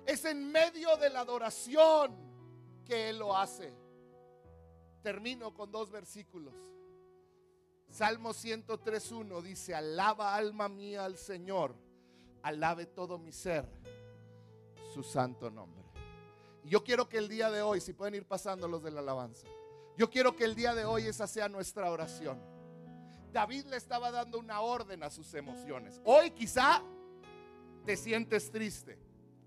Es 0.05 0.25
en 0.25 0.51
medio 0.51 0.95
de 0.97 1.09
la 1.09 1.21
adoración 1.21 2.15
que 2.85 3.09
Él 3.09 3.19
lo 3.19 3.35
hace. 3.35 3.73
Termino 5.03 5.53
con 5.53 5.71
dos 5.71 5.91
versículos. 5.91 6.55
Salmo 7.89 8.33
103.1 8.33 9.41
dice, 9.41 9.73
alaba 9.73 10.35
alma 10.35 10.67
mía 10.69 11.05
al 11.05 11.17
Señor, 11.17 11.75
alabe 12.41 12.85
todo 12.85 13.17
mi 13.17 13.31
ser 13.31 13.65
su 14.93 15.03
santo 15.03 15.49
nombre. 15.49 15.83
Y 16.63 16.69
yo 16.69 16.83
quiero 16.83 17.07
que 17.07 17.17
el 17.17 17.27
día 17.27 17.49
de 17.51 17.61
hoy, 17.61 17.79
si 17.79 17.93
pueden 17.93 18.15
ir 18.15 18.25
pasando 18.25 18.67
los 18.67 18.83
de 18.83 18.91
la 18.91 18.99
alabanza, 18.99 19.47
yo 19.97 20.09
quiero 20.09 20.35
que 20.35 20.43
el 20.43 20.55
día 20.55 20.75
de 20.75 20.85
hoy 20.85 21.03
esa 21.03 21.27
sea 21.27 21.49
nuestra 21.49 21.89
oración. 21.89 22.39
David 23.31 23.65
le 23.65 23.77
estaba 23.77 24.11
dando 24.11 24.39
una 24.39 24.61
orden 24.61 25.03
a 25.03 25.09
sus 25.09 25.33
emociones. 25.33 26.01
Hoy 26.03 26.31
quizá 26.31 26.81
te 27.85 27.95
sientes 27.95 28.51
triste, 28.51 28.97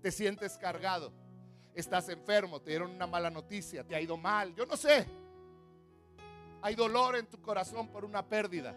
te 0.01 0.11
sientes 0.11 0.57
cargado, 0.57 1.11
estás 1.73 2.09
enfermo, 2.09 2.61
te 2.61 2.71
dieron 2.71 2.91
una 2.91 3.07
mala 3.07 3.29
noticia, 3.29 3.85
te 3.85 3.95
ha 3.95 4.01
ido 4.01 4.17
mal, 4.17 4.53
yo 4.55 4.65
no 4.65 4.75
sé. 4.75 5.07
Hay 6.61 6.75
dolor 6.75 7.15
en 7.15 7.27
tu 7.27 7.41
corazón 7.41 7.87
por 7.87 8.05
una 8.05 8.27
pérdida. 8.27 8.75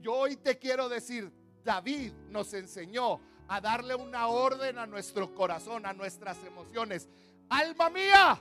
Yo 0.00 0.14
hoy 0.14 0.36
te 0.36 0.58
quiero 0.58 0.88
decir, 0.88 1.32
David 1.68 2.12
nos 2.30 2.54
enseñó 2.54 3.20
a 3.46 3.60
darle 3.60 3.94
una 3.94 4.28
orden 4.28 4.78
a 4.78 4.86
nuestro 4.86 5.34
corazón, 5.34 5.84
a 5.84 5.92
nuestras 5.92 6.42
emociones. 6.44 7.06
Alma 7.50 7.90
mía, 7.90 8.40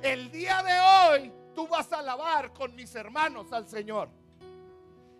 el 0.00 0.30
día 0.30 0.62
de 0.62 0.78
hoy 0.78 1.32
tú 1.52 1.66
vas 1.66 1.92
a 1.92 1.98
alabar 1.98 2.52
con 2.52 2.76
mis 2.76 2.94
hermanos 2.94 3.52
al 3.52 3.66
Señor. 3.66 4.08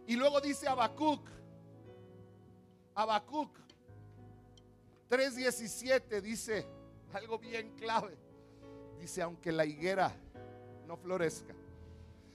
Y 0.07 0.15
luego 0.15 0.41
dice 0.41 0.69
Habacuc, 0.69 1.29
Habacuc 2.95 3.51
3:17 5.09 6.21
dice 6.21 6.65
algo 7.13 7.37
bien 7.37 7.75
clave. 7.77 8.17
Dice, 9.01 9.23
aunque 9.23 9.51
la 9.51 9.65
higuera 9.65 10.15
no 10.87 10.97
florezca, 10.97 11.57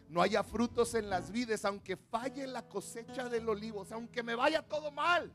no 0.09 0.21
haya 0.21 0.43
frutos 0.43 0.93
en 0.95 1.09
las 1.09 1.31
vides, 1.31 1.65
aunque 1.65 1.97
falle 1.97 2.47
la 2.47 2.67
cosecha 2.67 3.27
del 3.29 3.49
olivo, 3.49 3.85
aunque 3.91 4.23
me 4.23 4.35
vaya 4.35 4.61
todo 4.61 4.91
mal, 4.91 5.31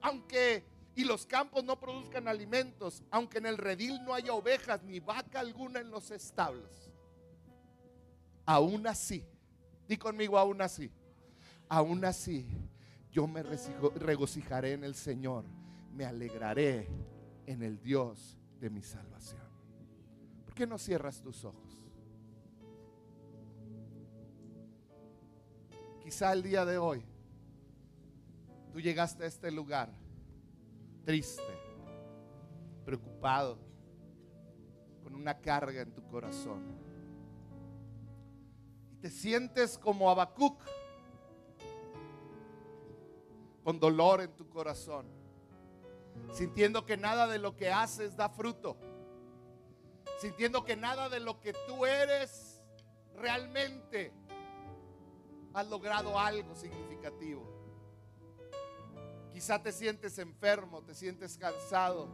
aunque 0.00 0.64
y 0.94 1.04
los 1.04 1.26
campos 1.26 1.64
no 1.64 1.78
produzcan 1.78 2.28
alimentos, 2.28 3.02
aunque 3.10 3.38
en 3.38 3.46
el 3.46 3.56
redil 3.56 4.02
no 4.04 4.12
haya 4.12 4.34
ovejas 4.34 4.82
ni 4.82 5.00
vaca 5.00 5.40
alguna 5.40 5.80
en 5.80 5.90
los 5.90 6.10
establos. 6.10 6.90
Aún 8.44 8.86
así, 8.86 9.24
di 9.88 9.96
conmigo 9.96 10.38
aún 10.38 10.60
así, 10.60 10.90
aún 11.68 12.04
así 12.04 12.46
yo 13.10 13.26
me 13.26 13.42
regocijaré 13.42 14.72
en 14.72 14.84
el 14.84 14.94
Señor, 14.94 15.44
me 15.94 16.04
alegraré 16.04 16.88
en 17.46 17.62
el 17.62 17.80
Dios 17.80 18.38
de 18.60 18.70
mi 18.70 18.82
salvación. 18.82 19.42
¿Por 20.44 20.54
qué 20.54 20.66
no 20.66 20.78
cierras 20.78 21.22
tus 21.22 21.44
ojos? 21.44 21.81
Quizá 26.02 26.32
el 26.32 26.42
día 26.42 26.64
de 26.64 26.78
hoy 26.78 27.04
tú 28.72 28.80
llegaste 28.80 29.22
a 29.24 29.26
este 29.26 29.52
lugar 29.52 29.88
triste, 31.04 31.42
preocupado, 32.84 33.58
con 35.02 35.14
una 35.14 35.38
carga 35.38 35.80
en 35.82 35.92
tu 35.92 36.04
corazón. 36.08 36.60
Y 38.92 38.96
te 38.96 39.10
sientes 39.10 39.78
como 39.78 40.10
Abacuc, 40.10 40.60
con 43.62 43.78
dolor 43.78 44.22
en 44.22 44.34
tu 44.34 44.48
corazón, 44.48 45.06
sintiendo 46.32 46.84
que 46.84 46.96
nada 46.96 47.28
de 47.28 47.38
lo 47.38 47.56
que 47.56 47.70
haces 47.70 48.16
da 48.16 48.28
fruto, 48.28 48.76
sintiendo 50.20 50.64
que 50.64 50.76
nada 50.76 51.08
de 51.08 51.20
lo 51.20 51.40
que 51.40 51.52
tú 51.68 51.86
eres 51.86 52.60
realmente 53.14 54.12
has 55.54 55.68
logrado 55.68 56.18
algo 56.18 56.54
significativo. 56.54 57.42
Quizá 59.32 59.62
te 59.62 59.72
sientes 59.72 60.18
enfermo, 60.18 60.82
te 60.82 60.94
sientes 60.94 61.36
cansado. 61.36 62.08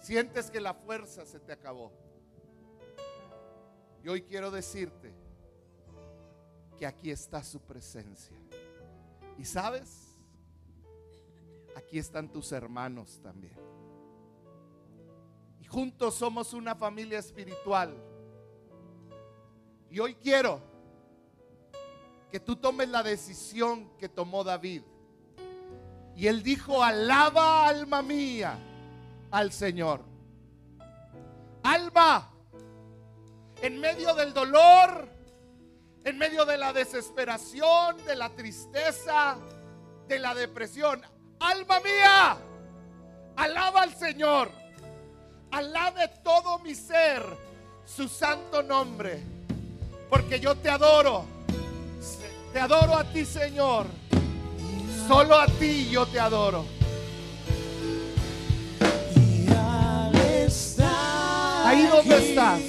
Sientes 0.00 0.50
que 0.50 0.60
la 0.60 0.74
fuerza 0.74 1.26
se 1.26 1.40
te 1.40 1.52
acabó. 1.52 1.92
Y 4.02 4.08
hoy 4.08 4.22
quiero 4.22 4.50
decirte 4.50 5.12
que 6.78 6.86
aquí 6.86 7.10
está 7.10 7.42
su 7.42 7.60
presencia. 7.60 8.36
Y 9.38 9.44
sabes, 9.44 10.18
aquí 11.74 11.98
están 11.98 12.30
tus 12.30 12.52
hermanos 12.52 13.20
también. 13.22 13.56
Y 15.60 15.64
juntos 15.64 16.14
somos 16.14 16.52
una 16.52 16.74
familia 16.74 17.18
espiritual. 17.18 17.96
Y 19.90 19.98
hoy 19.98 20.14
quiero 20.14 20.75
que 22.30 22.40
tú 22.40 22.56
tomes 22.56 22.88
la 22.88 23.02
decisión 23.02 23.90
que 23.98 24.08
tomó 24.08 24.44
David. 24.44 24.82
Y 26.16 26.26
él 26.26 26.42
dijo, 26.42 26.82
alaba 26.82 27.68
alma 27.68 28.02
mía 28.02 28.58
al 29.30 29.52
Señor. 29.52 30.02
Alma, 31.62 32.30
en 33.60 33.78
medio 33.80 34.14
del 34.14 34.32
dolor, 34.32 35.08
en 36.04 36.18
medio 36.18 36.44
de 36.44 36.56
la 36.56 36.72
desesperación, 36.72 37.96
de 38.06 38.16
la 38.16 38.30
tristeza, 38.30 39.36
de 40.08 40.18
la 40.18 40.34
depresión. 40.34 41.02
Alma 41.40 41.80
mía, 41.80 42.38
alaba 43.36 43.82
al 43.82 43.94
Señor. 43.94 44.50
Alabe 45.50 46.08
todo 46.24 46.58
mi 46.60 46.74
ser 46.74 47.22
su 47.84 48.08
santo 48.08 48.62
nombre. 48.62 49.22
Porque 50.08 50.40
yo 50.40 50.56
te 50.56 50.70
adoro 50.70 51.35
te 52.56 52.62
adoro 52.62 52.96
a 52.96 53.04
ti, 53.04 53.22
Señor. 53.26 53.84
Solo 55.06 55.38
a 55.38 55.46
ti 55.46 55.90
yo 55.90 56.06
te 56.06 56.18
adoro. 56.18 56.64
Ahí 61.66 61.86
donde 61.86 62.16
estás. 62.16 62.60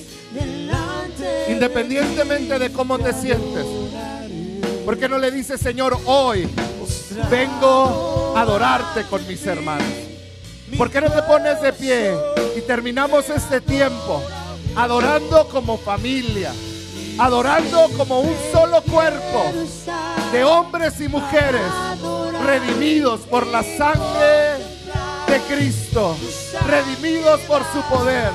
Independientemente 1.47 2.60
de 2.60 2.69
cómo 2.73 3.00
te 3.00 3.13
sientes. 3.13 3.65
¿Por 4.84 5.00
qué 5.00 5.08
no 5.08 5.17
le 5.19 5.32
dices, 5.32 5.62
Señor, 5.62 5.97
hoy 6.04 6.50
vengo 7.32 8.34
a 8.36 8.41
adorarte 8.41 9.04
con 9.04 9.26
mis 9.26 9.45
hermanos? 9.45 9.88
¿Por 10.78 10.91
qué 10.91 11.00
no 11.00 11.10
te 11.10 11.23
pones 11.23 11.62
de 11.62 11.71
pie 11.71 12.13
y 12.58 12.62
terminamos 12.63 13.30
este 13.30 13.62
tiempo 13.62 14.21
adorando 14.76 15.47
como 15.47 15.78
familia? 15.78 16.52
adorando 17.19 17.89
como 17.97 18.19
un 18.19 18.36
solo 18.52 18.66
cuerpo 18.91 19.52
de 20.32 20.43
hombres 20.43 21.00
y 21.02 21.08
mujeres 21.08 21.71
redimidos 22.45 23.21
por 23.21 23.45
la 23.47 23.63
sangre 23.63 24.63
de 25.28 25.39
Cristo, 25.47 26.15
redimidos 26.65 27.41
por 27.41 27.63
su 27.71 27.82
poder. 27.89 28.32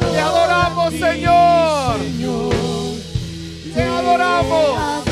Te 0.00 0.20
adoramos, 0.20 0.94
Señor. 0.94 1.96
Te 3.74 3.82
adoramos. 3.82 5.07